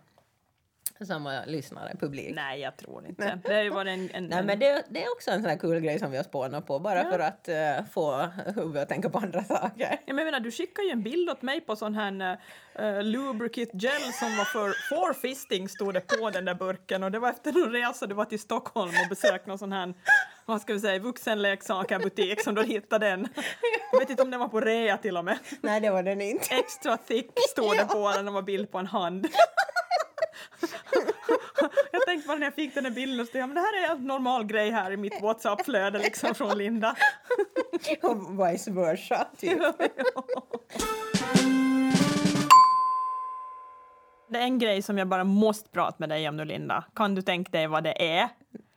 samma 1.05 1.45
lyssnare, 1.45 1.95
publik. 1.99 2.35
Nej, 2.35 2.59
jag 2.61 2.77
tror 2.77 3.07
inte. 3.07 3.39
Det 3.43 3.53
har 3.53 3.61
ju 3.61 3.69
varit 3.69 3.89
en... 3.89 4.09
en, 4.13 4.25
Nej, 4.27 4.43
men 4.43 4.59
det, 4.59 4.83
det 4.89 5.03
är 5.03 5.11
också 5.11 5.31
en 5.31 5.41
sån 5.41 5.49
här 5.49 5.57
kul 5.57 5.79
grej 5.79 5.99
som 5.99 6.11
vi 6.11 6.17
har 6.17 6.23
spånat 6.23 6.67
på 6.67 6.79
bara 6.79 7.03
Ja. 7.03 7.09
för 7.11 7.19
att 7.19 7.47
eh, 7.49 7.85
få 7.91 8.29
huvudet 8.55 8.83
att 8.83 8.89
tänka 8.89 9.09
på 9.09 9.17
andra 9.17 9.43
saker. 9.43 9.71
Ja, 9.77 9.97
men 10.13 10.17
jag 10.17 10.25
menar, 10.25 10.39
du 10.39 10.51
skickade 10.51 10.87
ju 10.87 10.91
en 10.91 11.03
bild 11.03 11.29
åt 11.29 11.41
mig 11.41 11.61
på 11.61 11.75
sån 11.75 11.95
här 11.95 12.37
uh, 12.79 13.03
lubricate 13.03 13.77
gel 13.77 14.01
som 14.13 14.37
var 14.37 14.45
för 14.45 14.69
for 14.89 15.13
fisting 15.13 15.69
stod 15.69 15.93
det 15.93 16.01
på 16.01 16.29
den 16.29 16.45
där 16.45 16.55
burken 16.55 17.03
och 17.03 17.11
det 17.11 17.19
var 17.19 17.29
efter 17.29 17.49
en 17.65 17.71
resa 17.71 18.07
du 18.07 18.15
var 18.15 18.25
till 18.25 18.39
Stockholm 18.39 18.91
och 19.03 19.09
besökte 19.09 19.49
någon 19.49 19.59
sån 19.59 19.71
här 19.71 19.93
vad 20.45 20.61
ska 20.61 20.73
vi 20.73 20.79
säga, 20.79 20.99
vuxenleksakerbutik 20.99 22.43
som 22.43 22.55
du 22.55 22.63
hittade 22.63 23.09
den. 23.09 23.27
Jag 23.91 23.99
vet 23.99 24.09
inte 24.09 24.23
om 24.23 24.31
den 24.31 24.39
var 24.39 24.47
på 24.47 24.59
rea 24.61 24.97
till 24.97 25.17
och 25.17 25.25
med. 25.25 25.37
Nej, 25.61 25.81
det 25.81 25.89
var 25.89 26.03
den 26.03 26.21
inte. 26.21 26.55
Extra 26.55 26.97
thick 26.97 27.31
stod 27.49 27.77
det 27.77 27.85
på 27.85 28.11
den 28.11 28.27
och 28.27 28.33
var 28.33 28.41
bild 28.41 28.71
på 28.71 28.77
en 28.77 28.87
hand. 28.87 29.27
Jag 31.91 32.05
tänkte 32.05 32.27
bara 32.27 32.37
när 32.37 32.45
jag 32.45 32.55
fick 32.55 32.75
den 32.75 32.85
här 32.85 32.91
bilden 32.91 33.19
och 33.19 33.27
så 33.27 33.37
jag, 33.37 33.47
men 33.49 33.55
det 33.55 33.61
här 33.61 33.83
är 33.87 33.91
en 33.95 34.07
normal 34.07 34.45
grej 34.45 34.71
här 34.71 34.91
i 34.91 34.97
mitt 34.97 35.21
WhatsApp-flöde 35.21 35.99
liksom 35.99 36.35
från 36.35 36.57
Linda. 36.57 36.95
Och 38.01 38.47
vice 38.49 38.71
versa, 38.71 39.27
typ. 39.37 39.59
Det 44.29 44.39
är 44.39 44.43
en 44.43 44.59
grej 44.59 44.81
som 44.81 44.97
jag 44.97 45.07
bara 45.07 45.23
måste 45.23 45.69
prata 45.69 45.95
med 45.99 46.09
dig 46.09 46.29
om 46.29 46.37
nu 46.37 46.45
Linda. 46.45 46.83
Kan 46.95 47.15
du 47.15 47.21
tänka 47.21 47.51
dig 47.57 47.67
vad 47.67 47.83
det 47.83 48.17
är? 48.17 48.29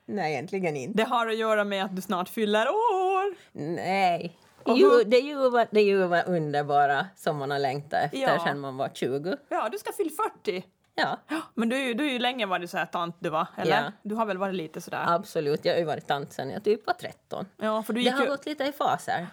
Nej, 0.06 0.32
egentligen 0.32 0.76
inte. 0.76 0.96
Det 1.02 1.08
har 1.08 1.26
att 1.26 1.36
göra 1.36 1.64
med 1.64 1.84
att 1.84 1.96
du 1.96 2.02
snart 2.02 2.28
fyller 2.28 2.68
år. 2.68 3.34
Nej. 3.52 4.38
Jo, 4.66 4.90
det 5.06 5.16
är 5.16 5.22
ju 5.22 5.50
vad- 5.50 5.66
det 5.70 5.80
är 5.80 5.84
ju 5.84 6.06
vad 6.06 6.28
underbara 6.28 7.06
som 7.16 7.36
man 7.36 7.50
har 7.50 7.58
längtat 7.58 8.04
efter 8.04 8.18
Ja. 8.18 8.44
sedan 8.44 8.60
man 8.60 8.76
var 8.76 8.88
20. 8.94 9.36
Ja, 9.48 9.68
du 9.72 9.78
ska 9.78 9.92
fylla 9.92 10.10
40. 10.44 10.64
Ja, 10.98 11.16
Men 11.54 11.68
du, 11.68 11.76
är 11.76 11.80
ju- 11.84 11.94
du 11.94 12.06
är 12.06 12.12
ju 12.12 12.18
länge 12.18 12.46
varit 12.46 12.70
så 12.70 12.78
här 12.78 12.86
tant 12.86 13.16
du 13.18 13.28
var, 13.30 13.46
eller? 13.56 13.76
Ja. 13.82 13.92
Du 14.02 14.14
har 14.14 14.26
väl 14.26 14.38
varit 14.38 14.54
lite 14.54 14.80
sådär? 14.80 15.04
absolut. 15.08 15.64
Jag 15.64 15.72
har 15.72 15.78
ju 15.78 15.84
varit 15.84 16.06
tant 16.06 16.32
sedan 16.32 16.50
jag 16.50 16.64
typ 16.64 16.86
var 16.86 16.94
13. 16.94 17.46
Ja, 17.56 17.82
för 17.82 17.92
du 17.92 18.00
Det 18.00 18.04
gick 18.04 18.14
har 18.14 18.22
ju... 18.24 18.28
gått 18.30 18.46
lite 18.46 18.64
i 18.64 18.72
faser. 18.72 19.26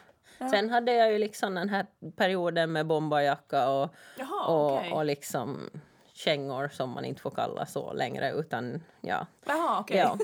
Sen 0.52 0.70
hade 0.70 0.94
jag 0.94 1.12
ju 1.12 1.18
liksom 1.18 1.56
den 1.56 1.70
här 1.70 1.86
perioden 2.16 2.72
med 2.72 2.86
bomberjacka 2.88 3.70
och, 3.70 3.90
Jaha, 4.18 4.46
och, 4.48 4.74
okej. 4.78 4.92
och 4.94 5.06
liksom 5.06 5.70
kängor 6.14 6.70
som 6.74 6.90
man 6.90 7.06
inte 7.06 7.22
får 7.22 7.32
kalla 7.32 7.66
så 7.66 7.94
längre 7.94 8.32
utan 8.32 8.84
ja. 9.02 9.28
Jaha, 9.46 9.80
okej. 9.80 9.98
ja. 9.98 10.18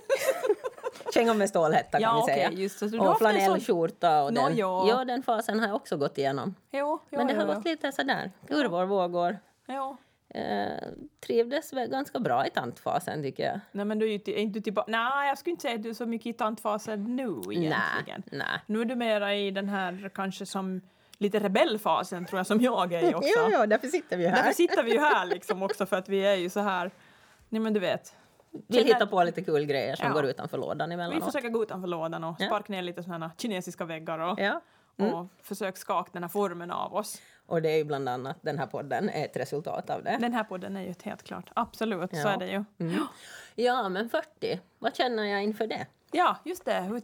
kängor 1.13 1.33
med 1.33 1.49
stålhätta 1.49 1.91
kan 1.91 2.01
Ja, 2.01 2.25
vi 2.27 2.33
säga. 2.33 2.51
just 2.51 2.79
det. 2.79 2.87
Du 2.87 2.99
har 2.99 3.11
och 3.11 3.17
flanellskjorta 3.17 4.23
och 4.23 4.33
den. 4.33 4.57
ja. 4.57 4.85
ja, 4.89 5.05
den 5.05 5.23
fasen 5.23 5.59
har 5.59 5.67
jag 5.67 5.75
också 5.75 5.97
gått 5.97 6.17
igenom. 6.17 6.55
Jo, 6.71 6.99
jo, 7.09 7.17
Men 7.17 7.27
det 7.27 7.33
jo, 7.33 7.39
har 7.39 7.55
gått 7.55 7.65
lite 7.65 7.91
sådär, 7.91 8.31
kurvor, 8.47 8.85
vågor. 8.85 9.39
Jo. 9.67 9.97
Eh, 10.35 10.87
trivdes 11.25 11.73
väl 11.73 11.89
ganska 11.89 12.19
bra 12.19 12.47
i 12.47 12.49
tantfasen 12.49 13.23
tycker 13.23 13.43
jag. 13.43 13.59
Nej, 13.71 13.85
men 13.85 13.99
du 13.99 14.05
är 14.05 14.09
ju 14.09 14.15
är 14.35 14.37
inte 14.39 14.61
tillbaka... 14.61 14.91
Nej, 14.91 15.27
jag 15.27 15.37
skulle 15.37 15.51
inte 15.51 15.61
säga 15.61 15.75
att 15.75 15.83
du 15.83 15.89
är 15.89 15.93
så 15.93 16.05
mycket 16.05 16.27
i 16.27 16.33
tantfasen 16.33 17.15
nu 17.15 17.23
egentligen. 17.51 17.73
Nej, 18.05 18.23
nej. 18.31 18.61
Nu 18.65 18.81
är 18.81 18.85
du 18.85 18.95
mera 18.95 19.35
i 19.35 19.51
den 19.51 19.69
här 19.69 20.11
kanske 20.15 20.45
som 20.45 20.81
lite 21.17 21.39
rebellfasen 21.39 22.25
tror 22.25 22.39
jag 22.39 22.47
som 22.47 22.61
jag 22.61 22.93
är 22.93 23.15
också. 23.15 23.29
Ja, 23.35 23.49
ja, 23.51 23.65
därför 23.65 23.87
sitter 23.87 24.17
vi 24.17 24.27
här. 24.27 24.35
Därför 24.35 24.53
sitter 24.53 24.83
vi 24.83 24.91
ju 24.91 24.99
här 24.99 25.25
liksom 25.25 25.63
också 25.63 25.85
för 25.85 25.95
att 25.97 26.09
vi 26.09 26.19
är 26.25 26.35
ju 26.35 26.49
så 26.49 26.59
här 26.59 26.91
Nej 27.49 27.61
men 27.61 27.73
du 27.73 27.79
vet. 27.79 28.15
Vill 28.67 28.85
hitta 28.85 29.07
på 29.07 29.23
lite 29.23 29.41
kul 29.41 29.65
grejer 29.65 29.95
som 29.95 30.07
Ja. 30.07 30.13
går 30.13 30.25
utanför 30.25 30.57
lådan 30.57 30.89
Vi 30.89 30.93
emellanåt. 30.93 31.25
försöker 31.25 31.49
gå 31.49 31.63
utanför 31.63 31.87
lådan 31.87 32.23
och 32.23 32.35
Ja. 32.39 32.45
sparka 32.47 32.73
ner 32.73 32.81
lite 32.81 33.03
sådana 33.03 33.31
kinesiska 33.37 33.85
väggar 33.85 34.19
och, 34.19 34.39
Ja. 34.39 34.61
och 34.97 35.27
försöka 35.43 35.75
skaka 35.77 36.09
den 36.13 36.23
här 36.23 36.29
formen 36.29 36.71
av 36.71 36.95
oss. 36.95 37.21
Och 37.49 37.61
det 37.61 37.69
är 37.69 37.77
ju 37.77 37.83
bland 37.83 38.09
annat 38.09 38.37
den 38.41 38.59
här 38.59 38.65
podden 38.67 39.09
är 39.09 39.25
ett 39.25 39.37
resultat 39.37 39.89
av 39.89 40.03
det. 40.03 40.17
Den 40.21 40.33
här 40.33 40.43
podden 40.43 40.77
är 40.77 40.81
ju 40.81 40.89
ett 40.91 41.01
helt 41.03 41.23
klart. 41.23 41.49
Absolut, 41.53 42.09
så 42.11 42.17
Ja. 42.17 42.29
är 42.29 42.37
det 42.37 42.47
ju. 42.47 42.63
Mm. 42.79 43.03
Ja, 43.55 43.89
men 43.89 44.09
40, 44.09 44.59
vad 44.79 44.95
känner 44.95 45.23
jag 45.23 45.43
inför 45.43 45.67
det? 45.67 45.87
Ja, 46.11 46.37
just 46.45 46.65
det. 46.65 47.01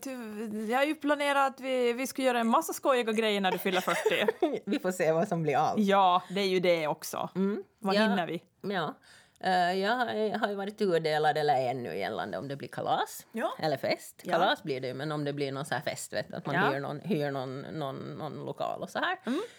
Jag 0.69 0.77
har 0.77 0.85
ju 0.85 0.95
planerat 0.95 1.53
att 1.53 1.59
vi, 1.59 1.93
vi 1.93 2.07
ska 2.07 2.21
göra 2.21 2.39
en 2.39 2.47
massa 2.47 2.73
skojiga 2.73 3.11
grejer 3.11 3.41
när 3.41 3.51
du 3.51 3.57
fyller 3.57 3.81
40. 3.81 4.61
Vi 4.65 4.79
får 4.79 4.91
se 4.91 5.11
vad 5.11 5.27
som 5.27 5.43
blir 5.43 5.57
av. 5.57 5.79
Ja, 5.79 6.23
det 6.29 6.41
är 6.41 6.47
ju 6.47 6.59
det 6.59 6.87
också. 6.87 7.29
Vad 7.79 7.95
Ja. 7.95 8.01
hinner 8.01 8.27
vi? 8.27 8.43
Ja. 8.73 8.93
Eh, 9.39 9.73
jag 9.73 9.95
har- 10.39 10.47
ju 10.49 10.55
varit 10.55 10.77
tudelad 10.77 11.37
eller 11.37 11.53
är 11.55 11.69
ännu 11.71 11.97
gällande 11.97 12.37
om 12.37 12.47
det 12.47 12.55
blir 12.55 12.67
kalas 12.67 13.25
Ja. 13.31 13.53
eller 13.59 13.77
fest. 13.77 14.21
Ja. 14.23 14.31
Kalas 14.33 14.63
blir 14.63 14.81
det 14.81 14.87
ju, 14.87 14.93
men 14.93 15.11
om 15.11 15.23
det 15.23 15.33
blir 15.33 15.51
någon 15.51 15.65
så 15.65 15.73
här 15.75 15.81
fest, 15.81 16.13
vet 16.13 16.33
att 16.33 16.45
man 16.45 16.55
Ja. 16.55 16.61
hyr, 16.69 16.79
någon, 16.79 16.99
hyr 16.99 17.31
någon, 17.31 17.61
någon, 17.61 17.95
någon 17.95 18.45
lokal 18.45 18.81
och 18.81 18.89
så 18.89 18.99
här. 18.99 19.17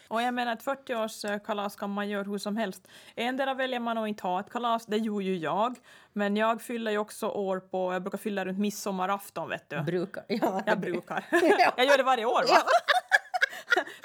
Och 0.08 0.22
jag 0.22 0.34
menar 0.34 0.52
ett 0.52 0.62
40-årskalas 0.64 1.76
kan 1.78 1.90
man 1.90 2.08
göra 2.08 2.22
hur 2.22 2.38
som 2.38 2.56
helst. 2.56 2.88
Endera 3.16 3.54
väljer 3.54 3.80
man 3.80 3.98
att 3.98 4.08
inte 4.08 4.22
ha 4.22 4.40
ett 4.40 4.50
kalas, 4.50 4.86
det 4.86 4.96
gjorde 4.96 5.24
ju 5.24 5.36
jag. 5.36 5.76
Men 6.12 6.36
jag 6.36 6.62
fyller 6.62 6.90
ju 6.90 6.98
också 6.98 7.28
år 7.28 7.60
på, 7.60 7.92
jag 7.92 8.02
brukar 8.02 8.18
fylla 8.18 8.44
runt 8.44 8.58
midsommarafton 8.58 9.48
vet 9.48 9.70
du. 9.70 9.80
Brukar. 9.80 10.24
Ja, 10.28 10.62
Jag 10.66 10.80
brukar. 10.80 11.24
Ja. 11.58 11.72
jag 11.76 11.86
gör 11.86 11.96
det 11.96 12.02
varje 12.04 12.24
år 12.24 12.42
va? 12.48 12.56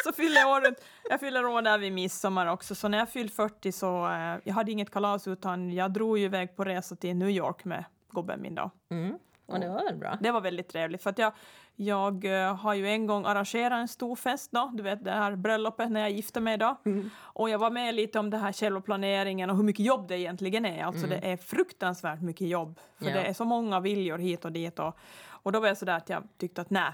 så 0.05 0.11
fyller 0.11 0.41
jag 0.41 0.49
år 0.49 0.61
runt, 0.61 0.77
jag 1.09 1.19
fyller 1.19 1.45
år 1.45 1.61
där 1.61 1.77
vid 1.77 1.93
midsommar 1.93 2.47
också. 2.47 2.75
Så 2.75 2.87
när 2.87 2.97
jag 2.97 3.09
fyllde 3.09 3.33
40 3.33 3.71
så, 3.71 4.07
eh, 4.09 4.35
jag 4.43 4.53
hade 4.53 4.71
inget 4.71 4.91
kalas 4.91 5.27
utan 5.27 5.71
jag 5.71 5.91
drog 5.91 6.17
ju 6.17 6.25
iväg 6.25 6.55
på 6.55 6.63
resa 6.63 6.95
till 6.95 7.15
New 7.15 7.29
York 7.29 7.65
med 7.65 7.83
gubben 8.11 8.41
min 8.41 8.55
då. 8.55 8.69
Mm. 8.89 9.17
Och 9.45 9.59
det 9.59 9.69
var 9.69 9.83
väl 9.83 9.95
bra. 9.95 10.17
Det 10.21 10.31
var 10.31 10.41
väldigt 10.41 10.67
trevligt 10.69 11.03
för 11.03 11.09
att 11.09 11.17
jag, 11.17 11.33
jag 11.75 12.25
eh, 12.25 12.55
har 12.55 12.73
ju 12.73 12.87
en 12.87 13.05
gång 13.07 13.25
arrangerat 13.25 13.77
en 13.77 13.87
stor 13.87 14.15
fest 14.15 14.51
då, 14.51 14.71
du 14.73 14.83
vet 14.83 15.03
det 15.03 15.11
här 15.11 15.35
bröllopet 15.35 15.91
när 15.91 16.01
jag 16.01 16.11
gifte 16.11 16.39
mig 16.39 16.57
då. 16.57 16.75
Och 17.19 17.49
jag 17.49 17.59
var 17.59 17.71
med 17.71 17.95
lite 17.95 18.19
om 18.19 18.29
det 18.29 18.37
här 18.37 18.53
själva 18.53 18.81
planeringen 18.81 19.49
och 19.49 19.55
hur 19.55 19.63
mycket 19.63 19.85
jobb 19.85 20.07
det 20.07 20.19
egentligen 20.19 20.65
är. 20.65 20.83
Alltså 20.83 21.07
det 21.07 21.31
är 21.31 21.37
fruktansvärt 21.37 22.21
mycket 22.21 22.47
jobb. 22.47 22.79
För 22.97 23.05
Ja. 23.05 23.13
det 23.13 23.21
är 23.21 23.33
så 23.33 23.45
många 23.45 23.79
viljor 23.79 24.17
hit 24.17 24.45
och 24.45 24.51
dit 24.51 24.79
och, 24.79 24.97
och 25.27 25.51
då 25.51 25.59
var 25.59 25.67
jag 25.67 25.77
sådär 25.77 25.97
att 25.97 26.09
jag 26.09 26.23
tyckte 26.37 26.61
att 26.61 26.69
nej, 26.69 26.91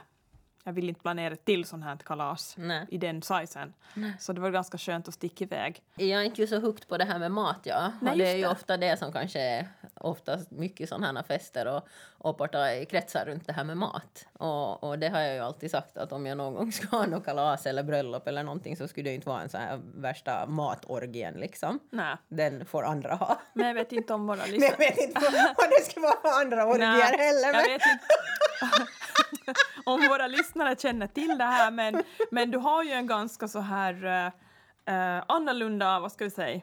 jag 0.68 0.74
vill 0.74 0.90
inte 0.90 1.02
planera 1.02 1.34
ett 1.34 1.46
till 1.46 1.66
sånt 1.66 1.84
här 1.84 1.98
kalas 1.98 2.56
Nej. 2.58 2.86
i 2.90 2.98
den 2.98 3.22
sizen. 3.22 3.74
Så 4.20 4.34
det 4.34 4.42
var 4.42 4.50
ganska 4.50 4.78
skönt 4.78 5.08
att 5.08 5.14
sticka 5.14 5.44
iväg. 5.44 5.82
Jag 5.96 6.22
är 6.22 6.26
inte 6.26 6.42
ju 6.42 6.48
så 6.48 6.60
hooked 6.60 6.88
på 6.88 6.98
det 6.98 7.06
här 7.06 7.20
med 7.20 7.32
mat, 7.32 7.60
ja. 7.64 7.92
Nej, 8.02 8.18
det 8.18 8.28
är 8.32 8.36
ju 8.36 8.42
det. 8.42 8.48
ofta 8.50 8.78
det 8.78 8.98
som 8.98 9.14
kanske 9.14 9.40
är 9.40 9.68
oftast 9.94 10.52
mycket 10.52 10.90
sådana 10.90 11.08
här 11.08 11.24
fester 11.24 11.66
och, 11.68 11.88
och 12.18 12.50
kretsar 12.90 13.26
runt 13.26 13.48
det 13.48 13.54
här 13.54 13.64
med 13.64 13.78
mat. 13.78 14.28
Och, 14.34 14.84
och 14.84 15.00
det 15.00 15.10
har 15.10 15.20
jag 15.20 15.34
ju 15.36 15.40
alltid 15.40 15.72
sagt 15.72 15.98
att 15.98 16.12
om 16.12 16.26
jag 16.26 16.38
någon 16.38 16.54
gång 16.54 16.72
ska 16.72 16.98
ha 16.98 17.06
något 17.06 17.26
kalas 17.26 17.66
eller 17.66 17.84
bröllop 17.84 18.28
eller 18.28 18.44
någonting 18.44 18.78
så 18.78 18.88
skulle 18.88 19.04
det 19.04 19.10
ju 19.10 19.16
inte 19.16 19.30
vara 19.30 19.42
en 19.42 19.50
sån 19.50 19.62
här 19.62 19.80
värsta 19.96 20.46
matorgien 20.48 21.34
liksom. 21.34 21.80
Nej, 21.90 22.16
Den 22.28 22.66
får 22.66 22.84
andra 22.84 23.16
ha. 23.16 23.42
men 23.54 23.68
jag 23.68 23.74
vet 23.74 23.92
inte 23.92 24.14
om 24.14 24.28
våra 24.28 24.38
Men 24.42 24.52
lyssnare... 24.52 24.72
jag 24.72 24.78
vet 24.78 24.98
inte 24.98 25.22
vad 25.58 25.70
det 25.70 25.86
ska 25.92 26.00
vara 26.02 26.42
andra 26.42 26.66
orgier 26.72 26.88
Nej, 26.88 27.18
heller. 27.18 27.48
jag 27.48 27.54
Men... 27.54 27.64
vet 27.64 27.82
inte 27.94 28.06
om 29.88 30.08
våra 30.10 30.28
lyssnare 30.28 30.76
känner 30.76 31.08
till 31.08 31.38
det 31.38 31.44
här, 31.44 31.72
men, 31.72 32.04
men 32.32 32.52
du 32.52 32.58
har 32.58 32.84
ju 32.84 32.92
en 32.92 33.08
ganska 33.08 33.48
så 33.48 33.60
här 33.60 34.06
uh, 34.06 35.24
annorlunda, 35.28 36.00
vad 36.00 36.12
ska 36.12 36.24
vi 36.24 36.32
säga, 36.32 36.62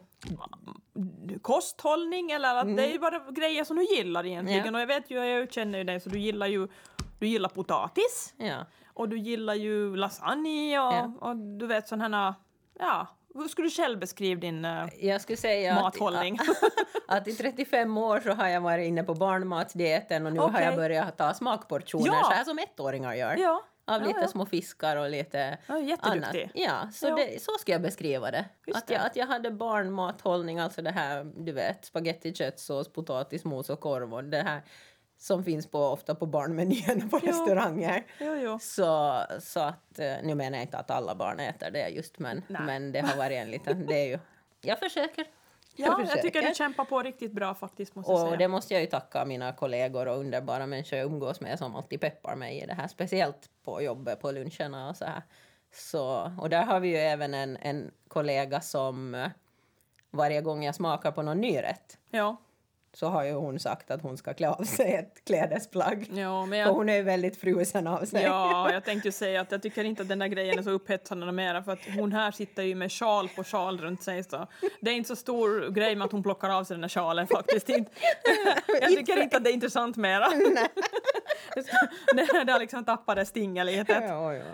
kosthållning 1.43 2.31
eller 2.31 2.55
att 2.55 2.77
det 2.77 2.95
är 2.95 2.99
bara 2.99 3.19
grejer 3.31 3.65
som 3.65 3.77
du 3.77 3.85
gillar 3.85 4.27
egentligen. 4.27 4.61
Mm. 4.61 4.75
Ja. 4.75 4.79
Och 4.79 4.83
jag 4.83 4.87
vet 4.87 5.11
ju, 5.11 5.25
jag 5.25 5.53
känner 5.53 5.79
ju 5.79 5.85
dig, 5.85 6.01
så 6.01 6.09
du 6.09 6.19
gillar 6.19 6.47
ju 6.47 6.69
du 7.19 7.27
gillar 7.27 7.49
potatis 7.49 8.35
Ja. 8.37 8.67
och 8.87 9.09
du 9.09 9.19
gillar 9.19 9.55
ju 9.55 9.97
lasagne 9.97 10.79
och, 10.79 10.95
Ja. 10.95 11.13
och 11.21 11.37
du 11.37 11.67
vet 11.67 11.89
sådana 11.89 12.25
här, 12.25 12.35
ja, 12.79 13.07
hur 13.35 13.49
skulle 13.49 13.67
du 13.67 13.71
själv 13.71 13.99
beskriva 13.99 14.41
din 14.41 14.65
uh, 14.65 14.89
Jag 15.01 15.21
skulle 15.21 15.37
säga 15.37 15.75
mathållning? 15.75 16.39
att, 17.09 17.19
att 17.21 17.29
i 17.29 17.33
35 17.35 17.99
år 17.99 18.21
så 18.21 18.31
har 18.33 18.49
jag 18.49 18.61
varit 18.61 18.87
inne 18.87 19.03
på 19.05 19.15
barnmatsdieten 19.15 20.27
och 20.27 20.33
nu 20.33 20.41
har 20.41 20.49
Okej. 20.49 20.65
jag 20.65 20.77
börjat 20.77 21.19
ta 21.19 21.35
smakportioner 21.35 22.07
Ja. 22.07 22.23
så 22.25 22.31
här 22.31 22.45
som 22.45 22.59
ettåringar 22.59 23.15
gör. 23.15 23.37
ja, 23.37 23.63
Av 23.87 24.01
ja, 24.03 24.07
lite 24.07 24.21
ja. 24.21 24.29
små 24.29 24.47
fiskar 24.47 24.97
och 24.97 25.11
lite 25.11 25.59
Ja, 25.67 25.97
annat. 26.01 26.37
Ja, 26.55 26.89
så, 26.93 27.07
Ja. 27.09 27.17
Det, 27.17 27.43
så 27.43 27.53
ska 27.61 27.73
jag 27.73 27.83
beskriva 27.83 28.31
det. 28.31 28.45
Just 28.67 28.79
Att 28.79 28.91
jag, 28.91 29.01
det. 29.01 29.05
att 29.07 29.17
jag 29.17 29.27
hade 29.27 29.51
barnmathållning, 29.51 30.59
alltså 30.59 30.83
det 30.83 30.91
här, 30.91 31.25
du 31.37 31.53
vet, 31.53 31.85
spagetti, 31.85 32.35
köttsås, 32.35 32.93
potatismos 32.93 33.71
och 33.71 33.81
korv 33.81 34.15
och 34.15 34.25
det 34.25 34.43
här 34.43 34.63
som 35.25 35.45
finns 35.45 35.67
på, 35.67 35.79
ofta 35.79 36.15
på 36.15 36.27
barnmenyerna 36.27 37.09
på 37.09 37.19
Jo. 37.23 37.29
restauranger. 37.29 38.07
Jo, 38.21 38.35
jo. 38.35 38.59
Så, 38.59 39.23
så 39.41 39.61
att, 39.61 39.99
eh, 39.99 40.15
nu 40.23 40.35
menar 40.35 40.59
jag 40.59 40.65
inte 40.65 40.79
att 40.79 40.91
alla 40.91 41.15
barn 41.15 41.41
äter 41.41 41.71
det 41.71 41.89
just, 41.89 42.19
men, 42.19 42.43
Nej. 42.49 42.63
men 42.63 42.93
det 42.93 43.01
har 43.01 43.17
varit 43.17 43.37
en 43.37 43.51
liten, 43.51 43.87
det 43.87 43.95
är 43.95 44.07
ju, 44.07 44.19
jag 44.61 44.79
försöker. 44.79 45.25
Ja, 45.77 45.87
jag 45.87 45.99
tycker 45.99 46.17
försöker. 46.17 46.49
du 46.49 46.55
kämpar 46.55 46.85
på 46.85 47.03
riktigt 47.03 47.33
bra 47.33 47.55
faktiskt 47.55 47.95
måste 47.95 48.13
jag 48.13 48.21
Och 48.23 48.27
säga. 48.29 48.37
det 48.37 48.49
måste 48.49 48.75
jag 48.75 48.81
ju 48.81 48.87
tacka 48.87 49.25
mina 49.25 49.53
kollegor 49.53 50.09
och 50.09 50.19
underbara 50.19 50.67
människor 50.67 50.99
jag 50.99 51.07
umgås 51.07 51.41
med 51.41 51.59
som 51.59 51.77
alltid 51.77 52.01
peppar 52.01 52.37
mig 52.37 52.59
i 52.63 52.67
det 52.67 52.75
här, 52.75 52.89
speciellt 52.89 53.51
på 53.65 53.83
jobbet, 53.83 54.21
på 54.21 54.31
luncherna 54.33 54.89
och 54.89 54.97
så 54.97 55.05
här. 55.05 55.23
Så, 55.73 56.33
och 56.41 56.51
där 56.51 56.63
har 56.65 56.81
vi 56.81 56.89
ju 56.89 56.97
även 56.97 57.35
en, 57.35 57.57
en 57.57 57.91
kollega 58.09 58.61
som 58.61 59.15
eh, 59.15 59.29
varje 60.11 60.41
gång 60.41 60.65
jag 60.65 60.75
smakar 60.75 61.13
på 61.13 61.23
någon 61.23 61.41
ny 61.41 61.63
rätt 61.63 61.99
Ja. 62.11 62.37
Så 62.95 63.07
har 63.07 63.25
ju 63.25 63.33
hon 63.33 63.59
sagt 63.59 63.91
att 63.91 64.03
hon 64.03 64.17
ska 64.17 64.35
klä 64.35 64.49
av 64.49 64.65
sig 64.65 64.95
ett 64.95 65.25
klädesplagg. 65.25 66.11
Ja, 66.15 66.47
men 66.47 66.51
För 66.51 66.57
jag, 66.57 66.73
hon 66.73 66.89
är 66.89 66.97
ju 66.97 67.03
väldigt 67.03 67.37
frusen 67.37 67.87
av 67.87 68.05
sig. 68.05 68.23
ja, 68.23 68.73
jag 68.73 68.85
tänkte 68.85 69.09
ju 69.09 69.13
säga 69.13 69.41
att 69.41 69.53
jag 69.53 69.63
tycker 69.63 69.85
inte 69.85 70.03
att 70.03 70.09
den 70.09 70.19
där 70.19 70.27
grejen 70.27 70.59
är 70.59 70.63
så 70.63 70.71
upphetsande 70.71 71.33
mera 71.33 71.63
för 71.63 71.73
att 71.73 71.81
hon 71.97 72.13
här 72.13 72.31
sitter 72.31 72.63
ju 72.63 72.75
med 72.75 72.93
sjal 72.93 73.29
på 73.29 73.45
sjal 73.45 73.81
runt 73.81 74.03
sig 74.03 74.25
så 74.25 74.47
det 74.81 74.91
är 74.91 74.95
inte 74.95 75.09
så 75.09 75.17
stor 75.17 75.71
grej 75.71 75.97
med 75.97 76.05
att 76.05 76.13
hon 76.13 76.23
plockar 76.23 76.51
av 76.51 76.65
sig 76.65 76.75
den 76.75 76.83
där 76.83 76.89
sjalen 76.89 77.27
faktiskt 77.27 77.69
inte. 77.69 77.91
Jag 78.81 78.89
tycker 78.89 79.23
inte 79.23 79.37
att 79.37 79.45
det 79.45 79.51
är 79.51 79.55
intressant 79.55 79.97
mera. 79.97 80.29
det, 82.15 82.45
det 82.45 82.53
har 82.53 82.59
liksom 82.59 82.85
tappat 82.85 83.35
det 83.35 83.65
lite. 83.65 83.93
Ja, 83.93 84.35
ja. 84.35 84.45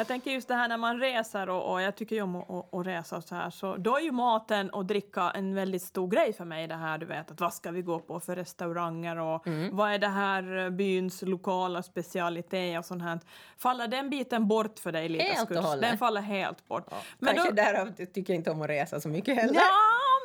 Jag 0.00 0.06
tänker 0.06 0.30
just 0.30 0.48
det 0.48 0.54
här 0.54 0.68
när 0.68 0.76
man 0.76 1.00
reser 1.00 1.48
och, 1.50 1.72
och 1.72 1.82
jag 1.82 1.96
tycker 1.96 2.16
ju 2.16 2.22
om 2.22 2.36
att, 2.36 2.50
att, 2.50 2.74
att 2.74 2.86
resa 2.86 3.16
och 3.16 3.24
så 3.24 3.34
här 3.34 3.50
så 3.50 3.76
då 3.76 3.96
är 3.96 4.00
ju 4.00 4.12
maten 4.12 4.70
och 4.70 4.86
dricka 4.86 5.30
en 5.34 5.54
väldigt 5.54 5.82
stor 5.82 6.08
grej 6.08 6.32
för 6.32 6.44
mig 6.44 6.68
det 6.68 6.74
här 6.74 6.98
du 6.98 7.06
vet 7.06 7.30
att 7.30 7.40
vad 7.40 7.54
ska 7.54 7.70
vi 7.70 7.82
gå 7.82 7.98
på 7.98 8.20
för 8.20 8.36
restauranger 8.36 9.16
och 9.16 9.46
Mm. 9.46 9.76
vad 9.76 9.92
är 9.92 9.98
det 9.98 10.08
här 10.08 10.58
eh, 10.58 10.70
byns 10.70 11.22
lokala 11.22 11.82
specialitet 11.82 12.78
och 12.78 12.84
sånt 12.84 13.02
här. 13.02 13.20
Faller 13.58 13.88
den 13.88 14.10
biten 14.10 14.48
bort 14.48 14.78
för 14.78 14.92
dig 14.92 15.08
lite 15.08 15.24
Helt 15.24 15.50
och 15.50 15.56
hållet. 15.56 15.80
Den 15.80 15.98
faller 15.98 16.20
helt 16.20 16.68
bort. 16.68 16.90
Men 17.18 17.34
Kanske 17.34 17.50
då, 17.50 17.54
därav 17.54 17.92
tycker 18.14 18.34
inte 18.34 18.50
om 18.50 18.62
att 18.62 18.68
resa 18.68 19.00
så 19.00 19.08
mycket 19.08 19.36
heller. 19.36 19.54
ja, 19.54 19.70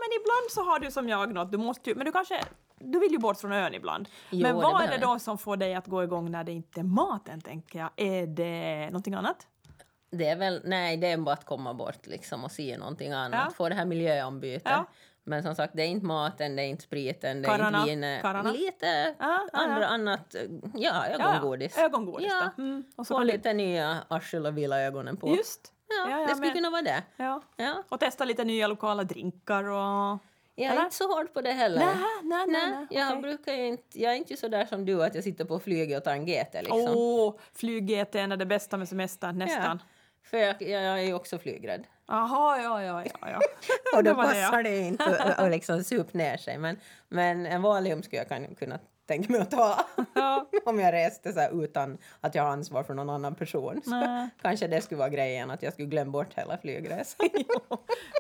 men 0.02 0.22
ibland 0.22 0.52
så 0.52 0.64
har 0.72 0.80
du 0.80 0.92
som 0.92 1.10
jag 1.10 1.34
något, 1.34 1.52
du 1.52 1.58
måste 1.58 1.90
ju, 1.90 1.96
men 1.96 2.06
du 2.06 2.12
kanske 2.12 2.42
du 2.80 3.00
vill 3.00 3.12
ju 3.12 3.18
bort 3.18 3.38
från 3.38 3.52
ön 3.52 3.74
ibland. 3.74 4.10
Jo, 4.30 4.42
men 4.42 4.56
det 4.56 4.62
vad 4.62 4.72
är 4.74 4.78
behöver 4.78 4.98
det 4.98 5.06
då 5.06 5.20
som 5.20 5.38
får 5.38 5.58
dig 5.58 5.76
att 5.76 5.88
gå 5.88 6.04
igång 6.04 6.32
när 6.32 6.44
det 6.44 6.52
inte 6.52 6.80
är 6.80 6.84
maten, 6.84 7.42
tänker 7.42 7.80
jag? 7.80 7.90
Är 7.96 8.28
det 8.28 8.86
någonting 8.86 9.14
annat? 9.14 9.48
Det 10.18 10.28
är 10.28 10.36
väl, 10.36 10.62
nej, 10.64 10.98
det 10.98 11.08
är 11.08 11.18
bara 11.18 11.34
att 11.34 11.46
komma 11.46 11.74
bort 11.74 12.08
liksom 12.08 12.44
och 12.44 12.52
se 12.52 12.78
någonting 12.78 13.12
annat, 13.12 13.42
Ja. 13.46 13.52
få 13.56 13.70
det 13.70 13.76
här 13.76 13.86
miljöombytet. 13.86 14.62
Ja. 14.66 14.86
Men 15.28 15.44
som 15.44 15.56
sagt, 15.56 15.74
det 15.76 15.84
är 15.84 15.88
inte 15.88 16.06
maten, 16.06 16.56
det 16.56 16.62
är 16.64 16.68
inte 16.68 16.84
spriten, 16.84 17.42
det 17.42 17.48
är 17.48 17.58
Kararna, 17.58 17.78
inte 17.80 17.90
vinet. 17.90 18.54
Lite 18.54 19.16
Ja, 19.20 19.48
ja, 19.54 19.60
andra, 19.60 19.82
ja. 19.82 19.88
annat, 19.88 20.36
ja, 20.76 21.06
ögongodis. 21.08 21.78
Ögongodis 21.78 22.28
Ja. 22.32 22.50
Mm. 22.58 22.84
Och 22.96 23.08
så 23.08 23.14
Få 23.14 23.18
kan 23.20 23.28
du- 23.28 23.34
lite 23.34 23.54
nya 23.54 23.98
arsel 24.08 24.46
och 24.46 24.58
vila 24.58 24.82
ögonen 24.82 25.18
på. 25.18 25.36
Just. 25.36 25.72
Ja, 25.90 26.10
Ja, 26.12 26.20
ja, 26.20 26.28
det 26.28 26.28
skulle 26.36 26.42
men- 26.48 26.56
kunna 26.56 26.70
vara 26.70 26.82
det. 26.82 27.04
Ja. 27.18 27.42
Ja. 27.56 27.84
Och 27.90 28.00
testa 28.00 28.26
lite 28.26 28.44
nya 28.44 28.68
lokala 28.68 29.04
drinkar 29.04 29.64
och... 29.64 30.20
Jag 30.58 30.68
är 30.68 30.72
Eller? 30.72 30.84
inte 30.84 30.96
så 30.96 31.14
hård 31.18 31.34
på 31.34 31.42
det 31.42 31.52
heller. 31.52 31.78
Nej, 31.86 31.96
nej, 32.24 32.46
nej, 32.48 32.72
nej, 32.72 32.88
jag, 32.90 33.10
okej. 33.10 33.22
brukar 33.22 33.54
inte, 33.54 34.02
jag 34.02 34.12
är 34.14 34.16
inte 34.16 34.38
så 34.38 34.48
där 34.48 34.66
som 34.66 34.86
du, 34.86 35.04
att 35.04 35.16
jag 35.16 35.24
sitter 35.24 35.46
på 35.46 35.60
flyget 35.60 35.98
och 35.98 36.04
tar 36.04 36.12
en 36.12 36.26
GT. 36.26 36.54
Liksom. 36.62 36.80
Åh, 36.96 37.36
flyg-GT 37.54 38.16
är 38.16 38.28
det 38.38 38.46
bästa 38.46 38.78
med 38.78 38.90
semestern, 38.90 39.38
nästan. 39.38 39.82
För 40.26 40.38
jag, 40.38 40.62
jag 40.62 41.04
är 41.04 41.14
också 41.14 41.40
flygrädd. 41.40 41.84
Jaha, 42.08 42.62
ja, 42.62 42.84
ja, 42.84 43.04
ja. 43.06 43.30
ja. 43.30 43.40
Och 43.98 44.04
Det 44.04 44.10
då 44.10 44.16
var 44.16 44.24
det, 44.34 44.40
ja. 44.40 44.46
passar 44.50 44.64
det 44.64 44.78
inte 44.80 45.04
att- 45.06 45.40
att 45.40 45.52
liksom 45.52 45.84
supa 45.84 46.18
ner 46.18 46.38
sig. 46.38 46.58
Men, 46.58 46.80
men 47.10 47.46
en 47.46 47.62
Valium 47.62 48.04
skulle 48.04 48.18
jag 48.18 48.30
kan, 48.30 48.56
kunna 48.56 48.80
tänka 49.08 49.32
mig 49.32 49.42
att 49.42 49.52
ta 49.52 49.86
Ja. 50.16 50.46
om 50.66 50.80
jag 50.80 50.94
reste 50.94 51.34
så 51.34 51.40
här 51.40 51.64
utan 51.64 51.98
att 52.22 52.36
jag 52.36 52.44
har 52.44 52.50
ansvar 52.50 52.84
för 52.84 52.94
någon 52.94 53.10
annan 53.10 53.36
person. 53.36 53.82
Så 53.86 54.28
kanske 54.42 54.68
det 54.68 54.82
skulle 54.82 54.98
vara 55.00 55.10
grejen, 55.10 55.52
att 55.52 55.64
jag 55.64 55.74
skulle 55.74 55.88
glömma 55.88 56.12
bort 56.12 56.34
hela 56.36 56.58
flygresan. 56.58 57.30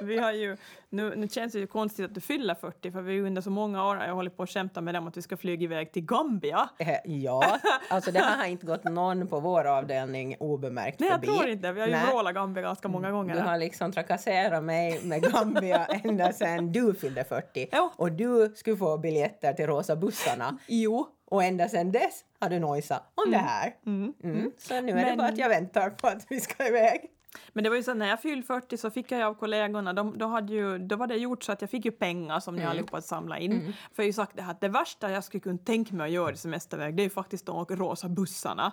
Vi 0.01 0.17
har 0.17 0.31
ju, 0.31 0.57
nu, 0.95 1.15
nu 1.15 1.27
känns 1.27 1.53
det 1.53 1.59
ju 1.59 1.67
konstigt 1.67 2.05
att 2.05 2.13
du 2.15 2.21
fyller 2.21 2.55
40 2.55 2.91
för 2.91 3.01
vi 3.01 3.21
under 3.21 3.41
så 3.41 3.49
många 3.49 3.85
år 3.87 3.95
har 3.95 4.05
jag 4.05 4.15
hållit 4.15 4.37
på 4.37 4.43
att 4.43 4.49
skämta 4.49 4.81
med 4.81 4.93
dem 4.95 5.07
att 5.07 5.17
vi 5.17 5.21
ska 5.21 5.37
flyga 5.37 5.63
iväg 5.63 5.91
till 5.91 6.05
Gambia. 6.05 6.69
Eh, 6.79 6.95
ja, 7.05 7.57
alltså 7.89 8.11
det 8.11 8.19
har 8.19 8.45
inte 8.45 8.65
gått 8.65 8.83
någon 8.83 9.27
på 9.27 9.39
vår 9.39 9.65
avdelning 9.67 10.35
obemärkt 10.39 10.99
Nej, 10.99 11.09
jag 11.09 11.19
förbi. 11.19 11.37
tror 11.37 11.49
inte. 11.49 11.71
Vi 11.71 11.79
har 11.79 11.87
ju 11.87 11.93
Nej. 11.93 12.05
vrålat 12.07 12.35
Gambia 12.35 12.61
ganska 12.63 12.87
många 12.87 13.11
gånger. 13.11 13.35
Du 13.35 13.41
har 13.41 13.57
liksom 13.57 13.91
trakasserat 13.91 14.63
mig 14.63 14.99
med 15.03 15.21
Gambia 15.33 15.85
ända 16.03 16.33
sedan 16.33 16.71
du 16.71 16.93
fyllde 16.93 17.23
40. 17.23 17.67
Ja. 17.71 17.91
Och 17.95 18.11
du 18.11 18.53
skulle 18.55 18.77
få 18.77 18.97
biljetter 18.97 19.53
till 19.53 19.67
Rosa 19.67 19.95
bussarna. 19.95 20.57
Jo. 20.67 21.07
Och 21.27 21.43
ända 21.43 21.69
sedan 21.69 21.91
dess 21.91 22.23
har 22.39 22.49
du 22.49 22.59
nojsat 22.59 23.11
om 23.25 23.31
det 23.31 23.37
här. 23.37 23.73
Mm. 23.85 24.51
Så 24.57 24.81
nu 24.81 24.91
är 24.91 24.95
det 24.95 25.03
Men- 25.05 25.17
bara 25.17 25.27
att 25.27 25.37
jag 25.37 25.49
väntar 25.49 25.89
på 25.89 26.07
att 26.07 26.25
vi 26.29 26.39
ska 26.41 26.67
iväg. 26.67 27.09
Men 27.53 27.63
det 27.63 27.69
var 27.69 27.77
ju 27.77 27.83
så 27.83 27.91
att 27.91 27.97
när 27.97 28.07
jag 28.07 28.21
fyllde 28.21 28.47
40 28.47 28.77
så 28.77 28.89
fick 28.89 29.11
jag 29.11 29.21
av 29.21 29.33
kollegorna, 29.33 29.93
de, 29.93 30.17
då, 30.17 30.27
hade 30.27 30.53
ju, 30.53 30.77
då 30.77 30.95
var 30.95 31.07
det 31.07 31.15
gjort 31.15 31.43
så 31.43 31.51
att 31.51 31.61
jag 31.61 31.69
fick 31.69 31.85
ju 31.85 31.91
pengar 31.91 32.39
som 32.39 32.55
ni 32.55 32.63
allihopa 32.63 33.01
samla 33.01 33.39
in. 33.39 33.73
För 33.93 34.03
jag 34.03 34.03
har 34.03 34.07
ju 34.07 34.13
sagt 34.13 34.35
det 34.35 34.41
här 34.41 34.51
att 34.51 34.61
det 34.61 34.67
värsta 34.67 35.11
jag 35.11 35.23
skulle 35.23 35.41
kunna 35.41 35.57
tänka 35.57 35.95
mig 35.95 36.05
att 36.05 36.11
göra 36.11 36.31
i 36.33 36.37
semesterväg 36.37 36.95
det 36.95 37.01
är 37.01 37.03
ju 37.03 37.09
faktiskt 37.09 37.45
de 37.45 37.65
rosa 37.65 38.09
bussarna. 38.09 38.71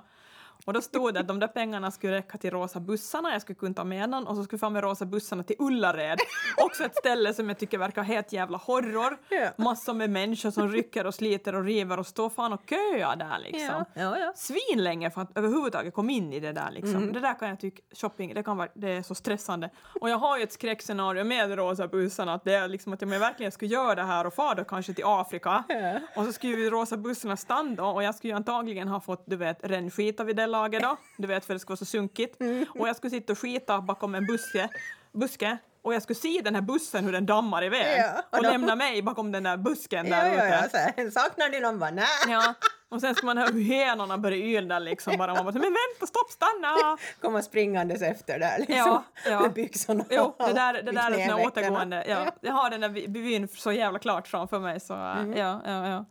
Och 0.66 0.73
då 0.73 0.81
stod 0.81 1.14
det 1.14 1.21
att 1.21 1.28
de 1.28 1.40
där 1.40 1.49
pengarna 1.49 1.90
skulle 1.90 2.12
räcka 2.12 2.38
till 2.38 2.50
rosa 2.50 2.81
bussarna, 2.81 3.33
jag 3.33 3.42
skulle 3.42 3.57
kunna 3.57 3.75
ta 3.75 3.85
med 3.85 4.09
någon 4.11 4.26
och 4.26 4.37
så 4.37 4.45
skulle 4.45 4.57
jag 4.57 4.61
få 4.61 4.71
med 4.71 4.83
rosa 4.83 5.04
bussarna 5.04 5.42
till 5.42 5.57
Ullared. 5.59 6.19
Också 6.64 6.85
ett 6.85 6.97
ställe 6.97 7.35
som 7.35 7.49
jag 7.49 7.59
tycker 7.59 7.78
verkar 7.78 8.02
helt 8.02 8.33
jävla 8.33 8.59
horror. 8.59 9.16
Ja. 9.28 9.49
Massor 9.57 9.95
med 9.95 10.11
människor 10.11 10.50
som 10.50 10.69
rycker 10.69 11.07
och 11.07 11.14
sliter 11.14 11.54
och 11.54 11.64
river 11.64 11.99
och 11.99 12.07
står 12.07 12.31
fan 12.31 12.52
och 12.52 12.61
köar 12.71 13.16
där 13.16 13.38
liksom 13.38 13.85
Ja, 13.95 14.19
ja, 14.19 14.33
svinlänge 14.37 15.11
för 15.11 15.21
att 15.21 15.38
överhuvudtaget 15.38 15.95
komma 15.95 16.12
in 16.12 16.33
i 16.33 16.40
det 16.40 16.52
där. 16.52 16.71
Liksom. 16.71 17.12
Det 17.12 17.21
där 17.21 17.38
kan 17.38 17.49
jag 17.49 17.61
tycka, 17.61 17.83
shopping, 17.97 18.35
det, 18.35 18.42
kan 18.42 18.57
vara, 18.57 18.69
det 18.75 18.88
är 18.90 19.02
så 19.02 19.14
stressande. 19.14 19.71
Och 20.00 20.11
jag 20.11 20.19
har 20.19 20.37
ju 20.38 20.42
ett 20.42 20.52
skräckscenario 20.52 21.25
med 21.25 21.54
rosa 21.59 21.88
bussarna, 21.88 22.35
att 22.35 22.45
det 22.45 22.54
är 22.54 22.69
liksom 22.69 22.92
att 22.92 23.02
om 23.02 23.12
jag 23.12 23.21
verkligen 23.21 23.52
skulle 23.52 23.71
göra 23.75 23.95
det 23.95 24.02
här 24.02 24.26
och 24.26 24.35
fara 24.35 24.54
då 24.54 24.64
kanske 24.64 24.95
till 24.95 25.04
Afrika 25.07 25.64
Ja. 25.69 25.99
och 26.16 26.25
så 26.25 26.33
skulle 26.33 26.52
ju 26.57 26.71
rosa 26.71 26.97
bussarna 26.97 27.37
stanna 27.37 27.85
och 27.85 28.02
jag 28.02 28.14
skulle 28.14 28.33
ju 28.33 28.37
antagligen 28.37 28.88
ha 28.88 29.00
fått, 29.00 29.23
du 29.26 29.37
vet, 29.37 29.59
rännskita 29.62 30.25
vid 30.25 30.37
det 30.37 30.47
laget 30.52 30.82
då, 30.82 30.97
du 31.16 31.26
vet 31.26 31.44
för 31.44 31.54
det 31.54 31.61
skulle 31.61 31.73
vara 31.73 31.76
så 31.78 31.85
sunkigt. 31.85 32.37
Och 32.78 32.88
jag 32.88 32.97
skulle 32.97 33.11
sitta 33.11 33.32
och 33.32 33.38
skita 33.38 33.80
bakom 33.80 34.14
en 34.14 34.26
buske, 34.26 34.68
buske 35.12 35.59
och 35.82 35.94
jag 35.94 36.02
skulle 36.02 36.16
se 36.18 36.40
den 36.44 36.54
här 36.54 36.62
bussen 36.62 37.04
hur 37.04 37.12
den 37.12 37.26
dammar 37.26 37.64
iväg 37.64 37.99
Ja, 38.00 38.23
och 38.30 38.38
och 38.38 38.44
då- 38.44 38.50
lämna 38.50 38.76
mig 38.76 39.02
bakom 39.02 39.32
den 39.32 39.42
där 39.42 39.56
busken 39.56 40.06
Ja, 40.06 40.16
där 40.16 40.26
ja, 40.26 40.35
ute. 40.35 40.47
ja, 40.62 40.68
så 40.71 40.76
här, 41.02 41.11
saknar 41.11 41.49
du 41.49 41.61
någon? 41.61 41.78
Bara, 41.78 41.90
nej. 41.90 42.04
Ja, 42.28 42.54
och 42.88 43.00
sen 43.00 43.14
ska 43.14 43.26
man 43.26 43.38
höra 43.38 43.50
hur 43.50 43.64
hönorna 43.64 44.18
börjar 44.18 44.38
yla 44.38 44.78
liksom 44.78 45.16
bara. 45.18 45.35
Man 45.35 45.44
bara, 45.44 45.52
men 45.52 45.62
vänta, 45.62 46.06
stopp, 46.06 46.30
stanna! 46.30 46.97
Komma 47.21 47.42
springandes 47.42 48.02
efter 48.02 48.38
där 48.38 48.59
liksom. 48.59 48.76
Ja, 48.76 49.04
ja. 49.26 49.40
Med 49.40 49.52
byxorna 49.52 50.04
Jo, 50.11 50.35
det 50.38 50.52
där, 50.52 50.73
det 50.82 50.82
där 50.82 50.90
är 50.90 51.02
såna 51.02 51.16
knävecken. 51.16 51.47
återgående. 51.47 52.04
Ja, 52.09 52.26
jag 52.40 52.52
har 52.52 52.71
den 52.71 52.80
där 52.80 52.88
vyn 53.09 53.49
så 53.49 53.73
jävla 53.73 53.99
klart 53.99 54.28
framför 54.28 54.59
mig 54.59 54.80
så 54.80 54.94
äh, 54.94 54.99
ja, 55.00 55.61
ja, 55.64 55.88
ja. 55.88 56.04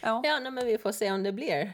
ja. 0.00 0.20
Ja, 0.24 0.38
nej, 0.38 0.52
men 0.52 0.66
vi 0.66 0.78
får 0.78 0.92
se 0.92 1.12
om 1.12 1.22
det 1.22 1.32
blir. 1.32 1.72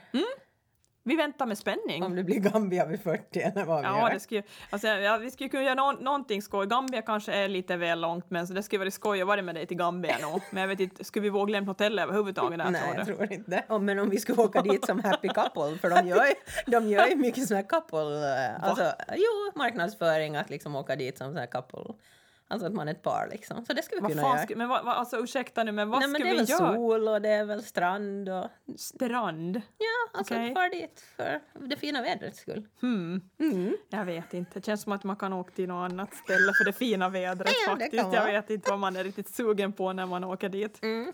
Vi 1.09 1.17
väntar 1.17 1.47
med 1.47 1.59
spänning. 1.59 2.03
Om 2.03 2.17
det 2.17 2.25
blir 2.25 2.41
Gambia 2.41 2.87
vid 2.87 3.01
40 3.03 3.41
eller 3.41 3.65
vad 3.65 3.81
vi 3.81 3.87
Ja, 3.87 4.01
gör. 4.09 4.15
det 4.15 4.21
skulle, 4.21 4.43
alltså, 4.71 4.89
ja, 4.89 5.17
vi 5.17 5.31
skulle 5.31 5.49
kunna 5.49 5.63
göra 5.63 5.75
nå- 5.75 5.93
någonting 6.01 6.43
skoj. 6.43 6.67
Gambia 6.67 7.03
kanske 7.03 7.33
är 7.33 7.49
lite 7.49 7.77
väl 7.77 8.01
långt, 8.01 8.31
men 8.31 8.47
så 8.47 8.53
det 8.55 8.63
skulle 8.63 8.79
vara 8.79 8.91
skoj 8.91 9.21
att 9.21 9.27
vara 9.27 9.43
med 9.43 9.55
dig 9.55 9.67
till 9.67 9.77
Gambia 9.77 10.17
nu. 10.21 10.41
Men 10.51 10.61
jag 10.61 10.69
vet 10.69 10.81
inte, 10.81 11.05
skulle 11.05 11.23
vi 11.23 11.29
våga 11.29 11.53
lämna 11.53 11.71
hotellet 11.71 12.03
överhuvudtaget 12.03 12.59
där 12.59 12.71
Nej, 12.71 12.81
tror 12.83 12.97
jag 12.97 13.07
tror 13.07 13.33
inte. 13.33 13.65
Oh, 13.69 13.79
men 13.81 13.99
om 13.99 14.11
vi 14.11 14.19
skulle 14.19 14.43
åka 14.43 14.63
dit 14.63 14.87
som 14.87 15.05
happy 15.05 15.29
couple, 15.29 15.79
för 15.81 15.91
de 15.91 16.09
gör 16.09 16.27
de 16.71 16.89
gör 16.89 17.07
ju 17.07 17.17
mycket 17.17 17.49
sån 17.49 17.57
här 17.57 17.65
couple... 17.69 17.99
eh, 18.01 18.65
Alltså, 18.69 18.93
jo, 19.17 19.53
marknadsföring 19.59 20.37
att 20.37 20.51
liksom 20.51 20.77
åka 20.77 20.97
dit 20.97 21.19
som 21.19 21.27
sån 21.27 21.37
här 21.37 21.47
couple. 21.47 21.95
Alltså 22.49 22.67
att 22.67 22.73
man 22.75 22.89
är 22.89 22.93
ett 22.93 23.03
par 23.03 23.29
liksom. 23.31 23.65
Så 23.65 23.73
det 23.73 23.83
skulle 23.83 24.01
vi 24.01 24.03
Vad 24.03 24.11
kunna 24.13 24.23
fan 24.23 24.37
göra. 24.37 24.59
men 24.59 24.69
vad, 24.69 24.85
vad, 24.85 24.95
alltså 24.95 25.17
ursäkta 25.17 25.65
nu, 25.65 25.73
men 25.73 25.91
vad 25.91 26.01
Nej, 26.01 26.09
men 26.09 26.21
ska 26.21 26.25
det 26.25 26.31
är 26.31 26.33
vi 26.33 26.39
väl 26.39 26.49
göra? 26.51 26.75
sol 26.75 27.09
och 27.09 27.23
det 27.23 27.29
är 27.29 27.45
väl 27.45 27.63
strand 27.63 28.29
och... 28.29 28.47
Strand? 28.77 29.63
Ja, 29.79 30.19
alltså 30.19 30.35
Okej. 30.35 30.55
far 30.55 30.71
dit 30.71 31.05
för 31.17 31.41
det 31.67 31.77
fina 31.77 32.03
vädrets 32.03 32.39
skull. 32.39 32.69
Hmm. 32.81 33.21
Mm. 33.39 33.77
Jag 33.89 34.05
vet 34.05 34.35
inte. 34.35 34.51
Det 34.55 34.67
känns 34.67 34.83
som 34.83 34.93
att 34.93 35.05
man 35.05 35.17
kan 35.17 35.33
åka 35.33 35.51
till 35.55 35.69
något 35.69 35.91
annat 35.93 36.15
ställe 36.15 36.53
för 36.59 36.65
det 36.65 36.73
fina 36.73 37.09
vädret 37.09 37.53
Ja, 37.67 37.71
faktiskt. 37.73 38.13
Jag 38.13 38.27
vet 38.27 38.51
inte 38.51 38.71
vad 38.71 38.79
man 38.81 38.97
är 38.97 39.05
riktigt 39.05 39.29
sugen 39.29 39.73
på 39.73 39.93
när 39.93 40.07
man 40.07 40.25
åker 40.25 40.49
dit. 40.49 40.83
Mm. 40.83 41.13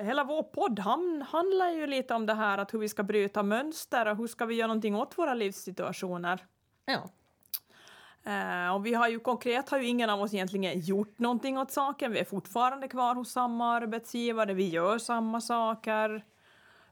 Hela 0.00 0.24
vår 0.24 0.42
podd 0.42 0.78
handlar 1.30 1.70
ju 1.70 1.86
lite 1.86 2.14
om 2.14 2.26
det 2.26 2.34
här 2.34 2.58
att 2.58 2.74
hur 2.74 2.78
vi 2.78 2.88
ska 2.88 3.02
bryta 3.02 3.42
mönster 3.42 4.08
och 4.08 4.16
hur 4.16 4.26
ska 4.26 4.44
vi 4.46 4.54
göra 4.54 4.66
någonting 4.66 4.96
åt 4.96 5.18
våra 5.18 5.34
livssituationer. 5.34 6.46
Ja. 6.84 7.08
Eh, 8.24 8.74
och 8.74 8.86
vi 8.86 8.94
har 8.94 9.08
ju 9.08 9.18
konkret 9.18 9.68
har 9.70 9.78
ju 9.78 9.86
ingen 9.86 10.10
av 10.10 10.20
oss 10.20 10.34
egentligen 10.34 10.80
gjort 10.80 11.18
någonting 11.18 11.58
åt 11.58 11.70
saken. 11.70 12.12
Vi 12.12 12.18
är 12.18 12.24
fortfarande 12.24 12.88
kvar 12.88 13.14
hos 13.14 13.32
samma 13.32 13.74
arbetsgivare, 13.74 14.54
vi 14.54 14.68
gör 14.68 14.98
samma 14.98 15.40
saker. 15.40 16.24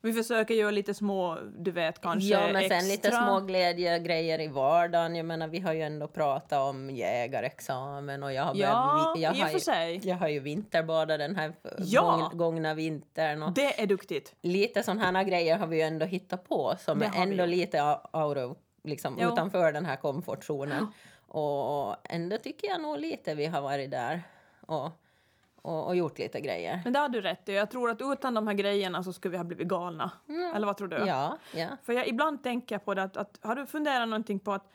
Vi 0.02 0.12
försöker 0.12 0.54
göra 0.54 0.70
lite 0.70 0.94
små, 0.94 1.38
du 1.58 1.70
vet 1.70 2.00
kanske 2.00 2.28
Ja, 2.28 2.40
men 2.52 2.62
sen 2.68 2.72
extra. 2.72 2.88
lite 2.92 3.10
små 3.10 3.40
glädjegrejer 3.40 4.40
i 4.40 4.48
vardagen. 4.48 5.16
Jag 5.16 5.26
menar, 5.26 5.48
vi 5.48 5.58
har 5.60 5.72
ju 5.72 5.82
ändå 5.82 6.08
pratat 6.08 6.58
om 6.58 6.90
jägarexamen 6.90 8.22
och 8.22 8.32
jag 8.32 8.42
har, 8.44 8.54
Ja, 8.54 9.12
börjat, 9.16 9.38
jag 9.38 9.44
har, 9.44 9.86
ju, 9.90 10.00
jag 10.02 10.16
har 10.16 10.28
ju 10.28 10.40
vinterbadat 10.40 11.18
den 11.18 11.36
här 11.36 11.52
Ja. 11.78 12.28
gång, 12.30 12.38
gångna 12.38 12.74
vintern. 12.74 13.42
Och 13.42 13.52
Det 13.52 13.82
är 13.82 13.86
duktigt. 13.86 14.34
lite 14.42 14.82
sådana 14.82 15.18
här 15.18 15.24
grejer 15.24 15.58
har 15.58 15.66
vi 15.66 15.76
ju 15.76 15.82
ändå 15.82 16.06
hittat 16.06 16.48
på 16.48 16.74
som 16.78 16.98
Det 16.98 17.06
är 17.06 17.10
vi 17.10 17.18
ändå 17.18 17.36
gjort. 17.36 17.48
lite 17.48 17.82
out 18.12 18.36
of, 18.36 18.56
liksom, 18.84 19.18
Jo. 19.20 19.32
utanför 19.32 19.72
den 19.72 19.84
här 19.84 19.96
komfortzonen. 19.96 20.86
Och 21.30 21.96
ändå 22.04 22.36
tycker 22.38 22.68
jag 22.68 22.80
nog 22.80 22.98
lite 22.98 23.34
vi 23.34 23.46
har 23.46 23.60
varit 23.60 23.90
där 23.90 24.22
och, 24.60 24.90
och, 25.62 25.86
och 25.86 25.96
gjort 25.96 26.18
lite 26.18 26.40
grejer. 26.40 26.80
Men 26.84 26.92
det 26.92 26.98
har 26.98 27.08
du 27.08 27.20
rätt 27.20 27.48
i. 27.48 27.54
Jag 27.54 27.70
tror 27.70 27.90
att 27.90 28.00
utan 28.00 28.34
de 28.34 28.46
här 28.46 28.54
grejerna 28.54 29.02
så 29.02 29.12
skulle 29.12 29.32
vi 29.32 29.36
ha 29.36 29.44
blivit 29.44 29.68
galna. 29.68 30.10
Eller 30.54 30.66
vad 30.66 30.76
tror 30.76 30.88
du? 30.88 30.96
Ja, 30.96 31.38
ja. 31.54 31.68
För 31.82 31.92
jag, 31.92 32.08
ibland 32.08 32.42
tänker 32.42 32.74
jag 32.74 32.84
på 32.84 32.94
det 32.94 33.02
att, 33.02 33.16
att 33.16 33.38
har 33.42 33.54
du 33.54 33.66
funderat 33.66 34.08
någonting 34.08 34.38
på 34.38 34.52
att 34.52 34.70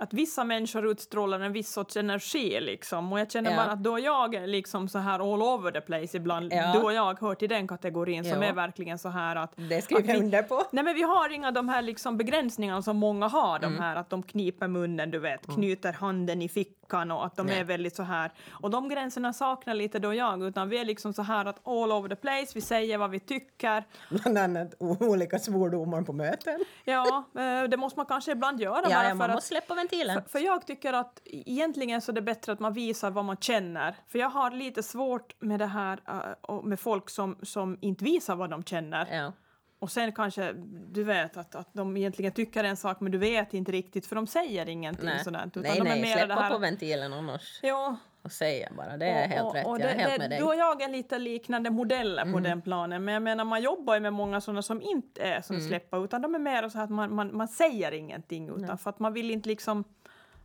att 0.00 0.12
vissa 0.12 0.44
människor 0.44 0.86
utstrålar 0.86 1.40
en 1.40 1.52
viss 1.52 1.72
sorts 1.72 1.96
energi 1.96 2.60
liksom. 2.60 3.12
Och 3.12 3.20
jag 3.20 3.30
känner 3.30 3.50
Ja. 3.50 3.56
bara 3.56 3.70
att 3.72 3.82
då 3.82 3.98
jag 3.98 4.34
är 4.34 4.46
liksom 4.46 4.88
så 4.88 4.98
här 4.98 5.14
all 5.34 5.42
over 5.42 5.70
the 5.70 5.80
place 5.80 6.16
ibland, 6.16 6.52
Ja. 6.52 6.80
då 6.82 6.92
jag 6.92 7.20
hör 7.20 7.34
till 7.34 7.48
den 7.48 7.68
kategorin 7.68 8.24
som 8.24 8.42
Ja. 8.42 8.48
är 8.48 8.52
verkligen 8.52 8.98
så 8.98 9.08
här 9.08 9.36
att... 9.36 9.52
Det 9.56 9.82
skriver 9.82 10.08
jag 10.08 10.14
vi- 10.14 10.20
under 10.24 10.42
på. 10.42 10.62
Nej 10.72 10.84
men 10.84 10.94
vi 10.94 11.02
har 11.02 11.32
inga 11.32 11.50
de 11.50 11.68
här 11.68 11.82
liksom 11.82 12.16
begränsningarna 12.16 12.82
som 12.82 12.96
många 12.96 13.28
har, 13.28 13.58
de 13.58 13.66
Mm. 13.66 13.80
här 13.80 13.96
att 13.96 14.10
de 14.10 14.22
kniper 14.22 14.68
munnen, 14.68 15.10
du 15.10 15.18
vet, 15.18 15.46
knyter 15.54 15.92
handen 15.92 16.42
i 16.42 16.48
fickan 16.48 16.76
och 16.94 17.26
att 17.26 17.36
de 17.36 17.46
Nej. 17.46 17.60
är 17.60 17.64
väldigt 17.64 17.96
så 17.96 18.02
här. 18.02 18.32
Och 18.50 18.70
de 18.70 18.88
gränserna 18.88 19.32
saknar 19.32 19.74
lite 19.74 19.98
då 19.98 20.14
jag, 20.14 20.42
utan 20.42 20.68
vi 20.68 20.78
är 20.78 20.84
liksom 20.84 21.12
så 21.14 21.22
här 21.22 21.44
att 21.44 21.66
all 21.68 21.92
over 21.92 22.08
the 22.08 22.16
place, 22.16 22.46
vi 22.54 22.60
säger 22.60 22.98
vad 22.98 23.10
vi 23.10 23.20
tycker. 23.20 23.84
Bland 24.10 24.38
annat 24.38 24.74
olika 24.80 25.38
svordomar 25.38 26.02
på 26.02 26.12
möten. 26.12 26.64
Ja, 26.84 27.24
eh, 27.34 27.62
det 27.68 27.76
måste 27.76 27.98
man 27.98 28.06
kanske 28.06 28.32
ibland 28.32 28.60
göra 28.60 28.82
Ja, 28.82 28.88
bara 28.88 29.02
ja, 29.04 29.08
för 29.08 29.14
man 29.14 29.30
att 29.30 29.36
måste 29.36 29.48
släppa 29.48 29.74
ventilen. 29.74 30.22
för, 30.22 30.30
för 30.30 30.38
jag 30.38 30.66
tycker 30.66 30.92
att 30.92 31.20
egentligen 31.24 32.00
så 32.00 32.12
är 32.12 32.14
det 32.14 32.22
bättre 32.22 32.52
att 32.52 32.60
man 32.60 32.72
visar 32.72 33.10
vad 33.10 33.24
man 33.24 33.36
känner. 33.36 33.94
För 34.08 34.18
jag 34.18 34.30
har 34.30 34.50
lite 34.50 34.82
svårt 34.82 35.34
med 35.40 35.58
det 35.58 35.66
här 35.66 36.00
eh, 36.48 36.62
med 36.62 36.80
folk 36.80 37.10
som, 37.10 37.36
som 37.42 37.78
inte 37.80 38.04
visar 38.04 38.36
vad 38.36 38.50
de 38.50 38.64
känner. 38.64 39.16
Ja. 39.16 39.32
Och 39.80 39.90
sen 39.90 40.12
kanske 40.12 40.52
du 40.92 41.04
vet 41.04 41.36
att, 41.36 41.54
att 41.54 41.68
de 41.72 41.96
egentligen 41.96 42.32
tycker 42.32 42.64
en 42.64 42.76
sak 42.76 43.00
men 43.00 43.12
du 43.12 43.18
vet 43.18 43.54
inte 43.54 43.72
riktigt 43.72 44.06
för 44.06 44.16
de 44.16 44.26
säger 44.26 44.68
ingenting 44.68 45.06
Nej, 45.06 45.24
sådant. 45.24 45.56
Utan 45.56 45.62
nej, 45.70 45.78
de 45.80 45.86
är 45.86 45.90
nej 45.90 46.02
mer 46.02 46.12
släppa 46.12 46.34
det 46.34 46.40
här, 46.40 46.50
på 46.50 46.58
ventilen 46.58 47.12
annars 47.12 47.60
Ja, 47.62 47.96
och 48.22 48.32
säga 48.32 48.68
bara. 48.76 48.96
Det 48.96 49.06
är 49.06 49.28
helt 49.28 49.42
och, 49.42 49.54
rätt, 49.54 49.66
och 49.66 49.80
jag 49.80 49.90
är 49.90 49.94
det, 49.96 50.00
helt 50.00 50.12
det, 50.12 50.18
med 50.18 50.30
dig. 50.30 50.38
Du 50.38 50.44
och 50.44 50.54
jag 50.56 50.82
är 50.82 50.88
lite 50.88 51.18
liknande 51.18 51.70
modeller 51.70 52.22
Mm. 52.22 52.34
på 52.34 52.40
den 52.40 52.62
planen. 52.62 53.04
Men 53.04 53.14
jag 53.14 53.22
menar 53.22 53.44
man 53.44 53.62
jobbar 53.62 53.94
ju 53.94 54.00
med 54.00 54.12
många 54.12 54.40
sådana 54.40 54.62
som 54.62 54.82
inte 54.82 55.22
är 55.22 55.30
Mm. 55.30 55.42
som 55.42 55.60
släpper 55.60 56.04
utan 56.04 56.22
de 56.22 56.34
är 56.34 56.38
mer 56.38 56.68
så 56.68 56.78
att 56.80 56.90
man, 56.90 57.14
man, 57.14 57.36
man 57.36 57.48
säger 57.48 57.92
ingenting 57.92 58.48
utan 58.48 58.78
för 58.78 58.90
att 58.90 58.98
man 58.98 59.12
vill 59.12 59.30
inte 59.30 59.48
liksom 59.48 59.84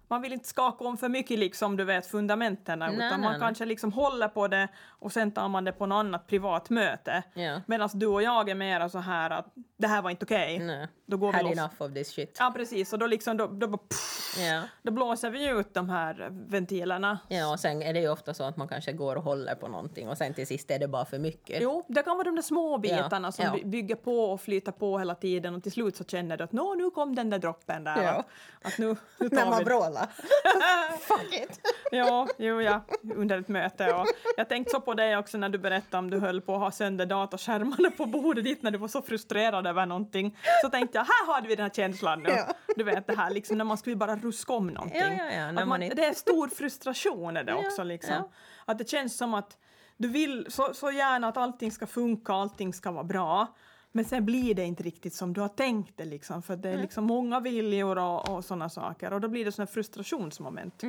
man 0.08 0.22
vill 0.22 0.34
inte 0.34 0.48
skaka 0.48 0.86
om 0.86 0.98
för 0.98 1.10
mycket 1.10 1.40
liksom, 1.40 1.78
du 1.78 1.84
vet, 1.84 2.08
fundamenten 2.08 2.82
utan 2.82 2.98
nej, 2.98 3.12
man 3.12 3.22
nej. 3.22 3.40
kanske 3.40 3.66
liksom 3.66 3.92
håller 3.94 4.28
på 4.28 4.48
det 4.48 4.68
och 4.88 5.12
sen 5.12 5.32
tar 5.32 5.48
man 5.50 5.64
det 5.64 5.72
på 5.72 5.86
något 5.86 5.96
annat 5.96 6.28
privat 6.28 6.70
möte. 6.70 7.24
Ja. 7.34 7.62
Medan 7.66 7.90
du 7.94 8.06
och 8.08 8.24
jag 8.24 8.50
är 8.50 8.56
mer 8.56 8.88
så 8.88 9.00
här 9.00 9.30
att 9.30 9.46
det 9.78 9.88
här 9.88 10.02
var 10.02 10.10
inte 10.10 10.26
okej. 10.26 10.60
Nej. 10.60 10.88
Då 11.06 11.18
går 11.18 11.32
vi 11.32 11.38
Had 11.38 11.52
enough 11.52 11.74
of 11.82 11.94
this 11.94 12.10
shit. 12.14 12.38
Ja 12.40 12.52
precis, 12.56 12.94
och 12.94 13.00
då 13.00 13.08
liksom 13.08 13.38
då, 13.38 13.48
då, 13.48 13.78
pff, 13.78 14.22
Ja. 14.40 14.62
då 14.84 14.92
blåser 14.92 15.30
vi 15.30 15.50
ut 15.50 15.74
de 15.74 15.90
här 15.90 16.28
ventilerna. 16.32 17.20
ja, 17.28 17.52
och 17.52 17.60
sen 17.60 17.82
är 17.82 17.94
det 17.94 18.00
ju 18.00 18.10
ofta 18.10 18.34
så 18.34 18.44
att 18.44 18.58
man 18.58 18.68
kanske 18.68 18.92
går 18.94 19.16
och 19.16 19.24
håller 19.24 19.56
på 19.56 19.68
någonting 19.68 20.10
och 20.10 20.18
sen 20.18 20.34
till 20.34 20.48
sist 20.48 20.72
är 20.72 20.80
det 20.80 20.88
bara 20.88 21.06
för 21.06 21.20
mycket. 21.20 21.58
Jo, 21.62 21.86
det 21.88 22.04
kan 22.04 22.18
vara 22.18 22.24
de 22.26 22.36
där 22.36 22.42
små 22.42 22.78
bitarna 22.78 23.28
Ja, 23.28 23.32
som 23.32 23.46
ja. 23.46 23.52
by- 23.54 23.66
bygger 23.66 23.96
på 23.96 24.20
och 24.32 24.42
flyter 24.42 24.72
på 24.72 25.00
hela 25.00 25.16
tiden 25.16 25.56
och 25.56 25.64
till 25.64 25.72
slut 25.72 25.96
så 25.96 26.04
känner 26.04 26.38
du 26.38 26.44
att 26.44 26.52
Nå, 26.52 26.74
nu 26.74 26.90
kom 26.92 27.16
den 27.16 27.30
där 27.30 27.40
droppen 27.40 27.84
där. 27.84 28.04
Ja. 28.04 28.10
Att, 28.12 28.26
att 28.74 28.78
nu, 28.78 28.96
nu 29.20 29.30
tar 29.30 29.36
När 29.36 29.46
man 29.50 29.60
vi... 29.60 29.64
alla. 29.98 30.08
Fuck 31.00 31.34
it. 31.34 31.60
Ja, 31.92 32.28
jo, 32.38 32.62
ja, 32.62 32.82
under 33.16 33.40
ett 33.40 33.48
möte. 33.48 33.94
Och 33.94 34.06
jag 34.38 34.50
tänkte 34.50 34.72
så 34.72 34.82
på 34.82 34.94
dig 34.94 35.18
också 35.18 35.38
när 35.38 35.50
du 35.50 35.58
berättade 35.58 35.98
om 35.98 36.10
du 36.10 36.20
höll 36.20 36.42
på 36.42 36.54
att 36.56 36.60
ha 36.60 36.72
sönder 36.72 37.06
datorskärmarna 37.06 37.92
på 37.98 38.06
bordet 38.06 38.44
ditt 38.44 38.64
när 38.64 38.72
du 38.72 38.78
var 38.78 38.88
så 38.88 39.02
frustrerad 39.02 39.68
över 39.68 39.86
någonting. 39.86 40.38
Så 40.62 40.70
tänkte 40.70 40.98
jag, 40.98 41.06
här 41.06 41.34
har 41.34 41.42
vi 41.42 41.56
den 41.56 41.64
här 41.64 41.70
känslan 41.72 42.24
nu. 42.24 42.30
Ja. 42.30 42.46
Du 42.76 42.84
vet 42.84 43.08
det 43.08 43.16
här 43.16 43.30
liksom 43.32 43.58
när 43.58 43.66
man 43.66 43.78
skulle 43.78 43.96
bara 43.96 44.16
ruska 44.16 44.54
om 44.54 44.68
någonting. 44.68 45.02
Ja, 45.02 45.26
ja, 45.26 45.32
ja, 45.36 45.52
man 45.52 45.68
man, 45.68 45.84
inte- 45.84 45.96
Det 45.96 46.06
är 46.06 46.14
stor 46.14 46.48
frustration 46.48 47.38
är 47.38 47.44
det 47.44 47.54
också 47.54 47.84
liksom. 47.84 48.30
Att 48.66 48.78
det 48.78 48.90
känns 48.90 49.18
som 49.18 49.34
att 49.34 49.58
du 49.98 50.08
vill 50.08 50.46
så, 50.50 50.74
så 50.74 50.92
gärna 50.92 51.28
att 51.28 51.38
allting 51.38 51.72
ska 51.72 51.88
funka, 51.88 52.34
allting 52.34 52.74
ska 52.74 52.92
vara 52.92 53.04
bra. 53.04 53.48
Men 53.96 54.06
sen 54.06 54.26
blir 54.26 54.56
det 54.56 54.64
inte 54.64 54.84
riktigt 54.84 55.14
som 55.14 55.34
du 55.34 55.42
har 55.42 55.48
tänkt 55.48 55.98
det 55.98 56.06
liksom, 56.06 56.42
för 56.42 56.56
det 56.56 56.70
är 56.70 56.78
liksom 56.78 57.04
många 57.04 57.40
viljor 57.40 57.98
och, 57.98 58.30
och 58.30 58.46
sådana 58.46 58.70
saker 58.70 59.14
och 59.14 59.22
då 59.22 59.28
blir 59.28 59.46
det 59.46 59.52
sådana 59.52 59.68
frustrationsmoment. 59.68 60.84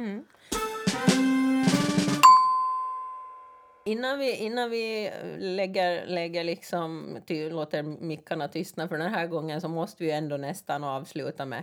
Innan 3.85 4.19
vi, 4.19 4.37
innan 4.37 4.71
vi 4.71 5.11
lägger, 5.39 6.07
lägger 6.07 6.45
liksom, 6.45 7.19
ty, 7.27 7.51
låter 7.51 7.83
mickarna 7.83 8.49
tystna 8.49 8.89
för 8.89 8.99
den 8.99 9.11
här 9.11 9.27
gången 9.27 9.61
så 9.61 9.69
måste 9.69 10.05
vi 10.05 10.11
ändå 10.11 10.37
nästan 10.37 10.85
avsluta 10.85 11.47
med 11.47 11.63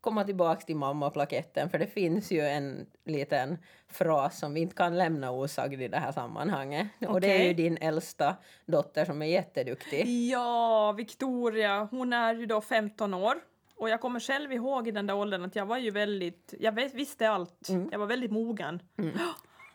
komma 0.00 0.24
tillbaka 0.24 0.60
till 0.60 0.76
mammaplaketten 0.76 1.70
för 1.70 1.78
det 1.78 1.86
finns 1.86 2.30
ju 2.30 2.40
en 2.40 2.86
liten 3.04 3.58
fras 3.88 4.38
som 4.38 4.54
vi 4.54 4.60
inte 4.60 4.76
kan 4.76 4.98
lämna 4.98 5.30
osagd 5.30 5.82
i 5.82 5.88
det 5.88 5.98
här 5.98 6.12
sammanhanget. 6.12 6.88
Och 7.08 7.20
det 7.20 7.42
är 7.42 7.46
ju 7.46 7.54
din 7.54 7.76
äldsta 7.80 8.36
dotter 8.66 9.04
som 9.04 9.22
är 9.22 9.26
jätteduktig. 9.26 10.28
Ja, 10.30 10.92
Victoria, 10.92 11.88
hon 11.90 12.12
är 12.12 12.34
ju 12.34 12.46
då 12.46 12.60
15 12.60 13.14
år. 13.14 13.34
Och 13.76 13.88
jag 13.88 14.00
kommer 14.00 14.20
själv 14.20 14.52
ihåg 14.52 14.88
i 14.88 14.90
den 14.90 15.06
där 15.06 15.14
åldern 15.14 15.44
att 15.44 15.56
jag 15.56 15.66
var 15.66 15.78
ju 15.78 15.90
väldigt, 15.90 16.54
jag 16.60 16.72
visste 16.72 17.30
allt. 17.30 17.68
Jag 17.90 17.98
var 17.98 18.06
väldigt 18.06 18.30
mogen. 18.30 18.82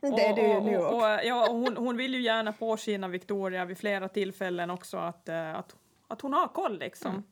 Det 0.02 0.26
är 0.26 0.36
du 0.36 0.42
ju 0.42 0.58
och, 0.58 0.64
nu 0.64 0.78
och, 0.78 0.86
också. 0.86 0.96
och, 0.96 1.20
ja, 1.24 1.50
och 1.50 1.56
hon, 1.56 1.78
hon 1.78 1.98
vill 1.98 2.14
ju 2.14 2.22
gärna 2.22 2.54
påskina 2.54 3.08
Victoria 3.08 3.66
vid 3.66 3.78
flera 3.78 4.10
tillfällen 4.10 4.70
också 4.70 4.98
att, 4.98 5.30
eh, 5.30 5.56
att, 5.56 5.76
att 6.08 6.22
hon 6.22 6.34
har 6.34 6.48
koll 6.48 6.80
liksom. 6.80 7.12
Mm. 7.12 7.24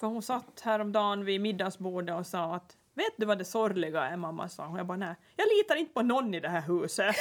För 0.00 0.06
hon 0.06 0.22
satt 0.22 0.60
häromdagen 0.60 1.24
vid 1.24 1.40
middagsbordet 1.40 2.16
och 2.16 2.26
sa 2.26 2.54
att 2.54 2.76
Vet 2.94 3.14
du 3.16 3.26
vad 3.26 3.38
det 3.38 3.44
sorgliga 3.44 4.02
är 4.02 4.16
mamma 4.16 4.48
sa 4.48 4.66
Och 4.66 4.78
jag 4.78 4.86
bara 4.86 4.98
nej, 4.98 5.14
jag 5.36 5.46
litar 5.58 5.76
inte 5.76 5.94
på 5.94 6.02
någon 6.02 6.34
i 6.34 6.40
det 6.40 6.48
här 6.48 6.60
huset. 6.60 7.16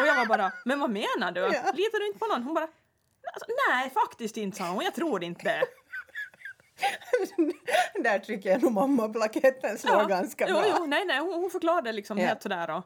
och 0.00 0.06
jag 0.06 0.16
var 0.16 0.26
bara, 0.26 0.52
men 0.64 0.80
vad 0.80 0.90
menar 0.90 1.32
du? 1.32 1.40
Litar 1.48 1.98
du 1.98 2.06
inte 2.06 2.18
på 2.18 2.26
någon? 2.26 2.42
Hon 2.42 2.54
bara, 2.54 2.68
alltså, 3.32 3.50
nej 3.70 3.90
faktiskt 3.90 4.36
inte 4.36 4.56
sa 4.56 4.70
hon, 4.70 4.84
jag 4.84 4.94
tror 4.94 5.24
inte 5.24 5.44
det. 5.44 5.64
Där 8.02 8.18
tycker 8.18 8.50
jag 8.50 8.62
nog 8.62 8.72
mammaplaketten 8.72 9.78
slår 9.78 10.08
ganska 10.08 10.48
jo, 10.48 10.54
bra. 10.54 10.64
Jo, 10.78 10.86
nej, 10.86 11.04
nej, 11.04 11.18
hon, 11.18 11.34
hon 11.34 11.50
förklarade 11.50 11.92
liksom 11.92 12.18
Ja. 12.18 12.26
helt 12.26 12.42
sådär. 12.42 12.70
Och, 12.70 12.84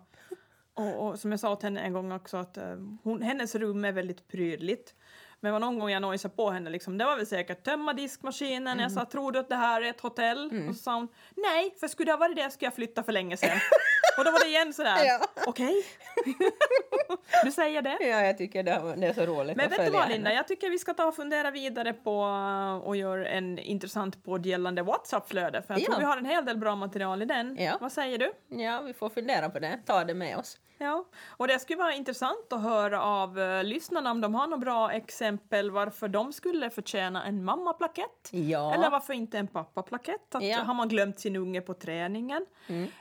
och, 0.74 1.08
och 1.08 1.18
som 1.18 1.30
jag 1.30 1.40
sa 1.40 1.56
till 1.56 1.66
henne 1.66 1.80
en 1.80 1.92
gång 1.92 2.12
också 2.12 2.36
att 2.36 2.56
eh, 2.56 2.76
hon, 3.02 3.22
hennes 3.22 3.54
rum 3.54 3.84
är 3.84 3.92
väldigt 3.92 4.28
prydligt. 4.28 4.94
Men 5.42 5.48
det 5.48 5.52
var 5.52 5.60
någon 5.60 5.78
gång 5.78 5.90
jag 5.90 6.02
nojsade 6.02 6.34
på 6.36 6.50
henne, 6.50 6.70
liksom, 6.70 6.98
det 6.98 7.04
var 7.04 7.16
väl 7.16 7.26
säkert 7.26 7.64
tömma 7.64 7.92
diskmaskinen. 7.92 8.66
Mm. 8.66 8.80
Jag 8.82 8.92
sa, 8.92 9.04
tror 9.04 9.32
du 9.32 9.38
att 9.38 9.48
det 9.48 9.56
här 9.56 9.82
är 9.82 9.90
ett 9.90 10.00
hotell? 10.00 10.50
Och 10.68 10.76
så 10.76 10.82
sa 10.82 10.94
hon, 10.94 11.08
nej, 11.36 11.74
för 11.80 11.88
skulle 11.88 12.06
det 12.06 12.12
ha 12.12 12.18
varit 12.18 12.36
det 12.36 12.50
skulle 12.50 12.66
jag 12.66 12.74
flytta 12.74 13.02
för 13.02 13.12
länge 13.12 13.36
sedan. 13.36 13.58
och 14.18 14.24
då 14.24 14.30
var 14.30 14.40
det 14.40 14.46
igen 14.48 14.72
sådär, 14.72 15.04
Ja. 15.04 15.20
okej. 15.46 15.84
du 17.44 17.52
säger 17.52 17.82
det. 17.82 17.98
Ja, 18.00 18.20
jag 18.20 18.38
tycker 18.38 18.62
det, 18.62 18.94
det 18.96 19.06
är 19.06 19.12
så 19.12 19.26
roligt 19.26 19.56
Men 19.56 19.70
vet 19.70 19.86
du 19.86 19.90
vad 19.90 20.08
Linda, 20.08 20.32
jag 20.32 20.48
tycker 20.48 20.70
vi 20.70 20.78
ska 20.78 20.94
ta 20.94 21.04
och 21.06 21.16
fundera 21.16 21.50
vidare 21.50 21.92
på 21.92 22.24
uh, 22.24 22.74
och 22.88 22.96
göra 22.96 23.28
en 23.28 23.58
intressant 23.58 24.24
podd 24.24 24.46
gällande 24.46 24.82
WhatsApp-flöde. 24.82 25.62
För 25.62 25.74
jag 25.74 25.82
tror 25.84 25.94
Ja. 25.94 25.98
vi 25.98 26.04
har 26.04 26.16
en 26.16 26.24
hel 26.26 26.44
del 26.44 26.56
bra 26.58 26.76
material 26.76 27.22
i 27.22 27.24
den. 27.24 27.56
Ja. 27.60 27.78
Vad 27.80 27.92
säger 27.92 28.18
du? 28.18 28.32
Ja, 28.62 28.80
vi 28.80 28.92
får 28.94 29.08
fundera 29.08 29.50
på 29.50 29.58
det. 29.58 29.78
Ta 29.86 30.04
det 30.04 30.14
med 30.14 30.36
oss. 30.38 30.58
Ja, 30.82 31.04
och 31.28 31.48
det 31.48 31.58
skulle 31.58 31.78
vara 31.78 31.92
intressant 31.94 32.52
att 32.52 32.62
höra 32.62 33.02
av 33.02 33.38
uh, 33.38 33.64
lyssnarna 33.64 34.10
om 34.10 34.20
de 34.20 34.34
har 34.34 34.46
några 34.46 34.60
bra 34.60 34.92
exempel 34.92 35.70
varför 35.70 36.08
de 36.08 36.32
skulle 36.32 36.70
förtjäna 36.70 37.24
en 37.24 37.44
mammaplakett. 37.44 38.28
Ja. 38.30 38.74
Eller 38.74 38.90
varför 38.90 39.12
inte 39.12 39.38
en 39.38 39.46
pappaplakett? 39.48 40.34
Att 40.34 40.42
Ja. 40.42 40.54
Mm. 40.54 40.66
Har 40.66 40.74
man 40.74 40.88
glömt 40.88 41.20
sin 41.20 41.36
unge 41.36 41.60
på 41.60 41.74
träningen? 41.74 42.46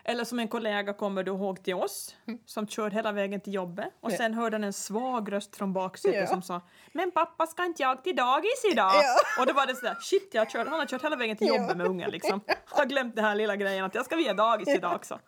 Eller 0.04 0.24
som 0.24 0.39
en 0.39 0.48
kollega 0.48 0.94
kommer 0.94 1.24
du 1.24 1.32
ihåg 1.32 1.63
till 1.63 1.74
oss 1.76 2.15
som 2.46 2.67
körde 2.67 2.96
hela 2.96 3.12
vägen 3.12 3.41
till 3.41 3.54
jobbet 3.54 3.94
och 4.02 4.12
Ja. 4.12 4.17
sen 4.17 4.34
hörde 4.34 4.56
han 4.56 4.63
en 4.63 4.74
svag 4.74 5.32
röst 5.32 5.56
från 5.56 5.74
baksätet 5.74 6.20
Ja. 6.20 6.28
som 6.28 6.41
sa 6.41 6.62
Men 6.94 7.12
pappa 7.12 7.48
ska 7.48 7.65
inte 7.65 7.82
jag 7.84 8.04
till 8.04 8.15
dagis 8.15 8.65
idag? 8.72 8.94
Och 9.39 9.46
då 9.46 9.54
var 9.54 9.65
det 9.67 9.76
sådär 9.76 9.98
shit 10.02 10.30
jag 10.34 10.41
har 10.41 10.46
kört, 10.46 10.67
han 10.67 10.80
har 10.80 10.86
kört 10.88 11.04
hela 11.04 11.15
vägen 11.15 11.38
till 11.38 11.48
jobbet 11.48 11.78
med 11.78 11.88
ungen 11.88 12.10
liksom. 12.10 12.41
Har 12.65 12.86
glömt 12.86 13.15
den 13.15 13.26
här 13.26 13.36
lilla 13.36 13.56
grejen 13.56 13.86
att 13.86 13.96
jag 13.96 14.06
ska 14.06 14.15
via 14.15 14.34
dagis 14.34 14.67
idag 14.67 14.96
också. 14.96 15.20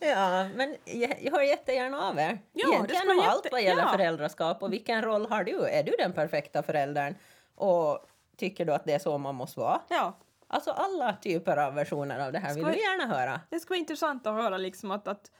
Ja, 0.00 0.48
men 0.54 0.76
jag, 0.84 1.18
jag 1.22 1.32
hör 1.32 1.42
jättegärna 1.42 1.97
av 1.98 2.18
er. 2.18 2.38
Ja, 2.52 2.68
det 2.68 2.74
Egentligen 2.74 3.10
om 3.10 3.28
allt 3.28 3.46
vad 3.52 3.62
gäller 3.62 3.82
ja. 3.82 3.88
föräldraskap 3.88 4.62
och 4.62 4.72
vilken 4.72 5.02
roll 5.02 5.26
har 5.30 5.44
du? 5.44 5.68
Är 5.68 5.82
du 5.82 5.92
den 5.98 6.12
perfekta 6.12 6.62
föräldern? 6.62 7.14
Och 7.54 7.98
tycker 8.36 8.64
du 8.64 8.72
att 8.74 8.84
det 8.84 8.92
är 8.92 8.98
så 8.98 9.18
man 9.18 9.34
måste 9.34 9.60
vara? 9.60 9.80
Ja, 9.88 10.18
Alltså 10.50 10.70
alla 10.70 11.12
typer 11.22 11.56
av 11.56 11.74
versioner 11.74 12.26
av 12.26 12.32
det 12.32 12.38
här 12.38 12.54
vill 12.54 12.62
Ska 12.64 12.70
vi 12.72 12.76
vi- 12.78 12.82
gärna 12.82 13.14
höra. 13.16 13.40
Det 13.50 13.60
skulle 13.60 13.74
vara 13.74 13.78
intressant 13.80 14.26
att 14.26 14.34
höra 14.34 14.56
liksom 14.58 14.90
att, 14.90 15.08
att 15.08 15.30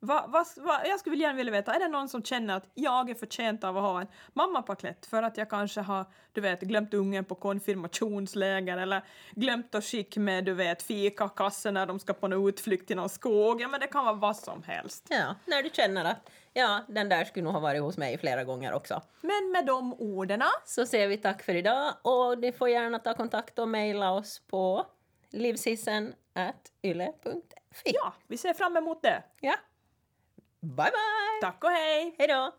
va, 0.00 0.26
va, 0.28 0.44
va, 0.56 0.80
jag 0.84 1.00
skulle 1.00 1.16
gärna 1.16 1.36
vilja 1.36 1.52
veta, 1.52 1.74
är 1.74 1.78
det 1.78 1.88
någon 1.88 2.08
som 2.08 2.22
känner 2.22 2.56
att 2.56 2.70
jag 2.74 3.10
är 3.10 3.14
förtjänt 3.14 3.64
av 3.64 3.76
att 3.76 3.82
ha 3.82 4.00
en 4.00 4.06
mammapaket 4.32 5.06
för 5.06 5.22
att 5.22 5.36
jag 5.36 5.50
kanske 5.50 5.80
har, 5.80 6.06
du 6.32 6.40
vet, 6.40 6.60
glömt 6.60 6.94
ungen 6.94 7.24
på 7.24 7.34
konfirmationsläger 7.34 8.76
eller 8.76 9.02
glömt 9.30 9.74
att 9.74 9.84
skicka 9.84 10.20
med, 10.20 10.44
du 10.44 10.54
vet, 10.54 10.82
fikakassen 10.82 11.74
när 11.74 11.86
de 11.86 11.98
ska 11.98 12.12
på 12.12 12.26
en 12.26 12.48
utflykt 12.48 12.86
till 12.86 12.96
någon 12.96 13.08
skog. 13.08 13.60
Ja, 13.60 13.68
men 13.68 13.80
det 13.80 13.86
kan 13.86 14.04
vara 14.04 14.14
vad 14.14 14.36
som 14.36 14.62
helst. 14.62 15.06
Ja, 15.08 15.34
när 15.44 15.62
du 15.62 15.70
känner 15.72 16.04
att 16.04 16.30
ja, 16.52 16.80
den 16.88 17.08
där 17.08 17.24
skulle 17.24 17.44
nog 17.44 17.52
ha 17.52 17.60
varit 17.60 17.82
hos 17.82 17.96
mig 17.96 18.18
flera 18.18 18.44
gånger 18.44 18.72
också. 18.72 19.02
Men 19.20 19.50
med 19.52 19.66
de 19.66 19.94
orden, 19.94 20.42
Så 20.64 20.86
säger 20.86 21.08
vi 21.08 21.16
tack 21.16 21.42
för 21.42 21.54
idag 21.54 21.94
och 22.02 22.38
ni 22.38 22.52
får 22.52 22.68
gärna 22.68 22.98
ta 22.98 23.14
kontakt 23.14 23.58
och 23.58 23.68
mejla 23.68 24.12
oss 24.12 24.42
på 24.46 24.86
livshissen.yle.fi. 25.30 27.82
ja, 27.84 28.12
vi 28.26 28.36
ser 28.36 28.54
fram 28.54 28.76
emot 28.76 29.02
det. 29.02 29.22
Ja. 29.40 29.54
Bye 30.66 30.90
bye! 30.90 31.40
Tack 31.40 31.64
och 31.64 31.70
hej! 31.70 32.14
Hej 32.18 32.28
då! 32.28 32.52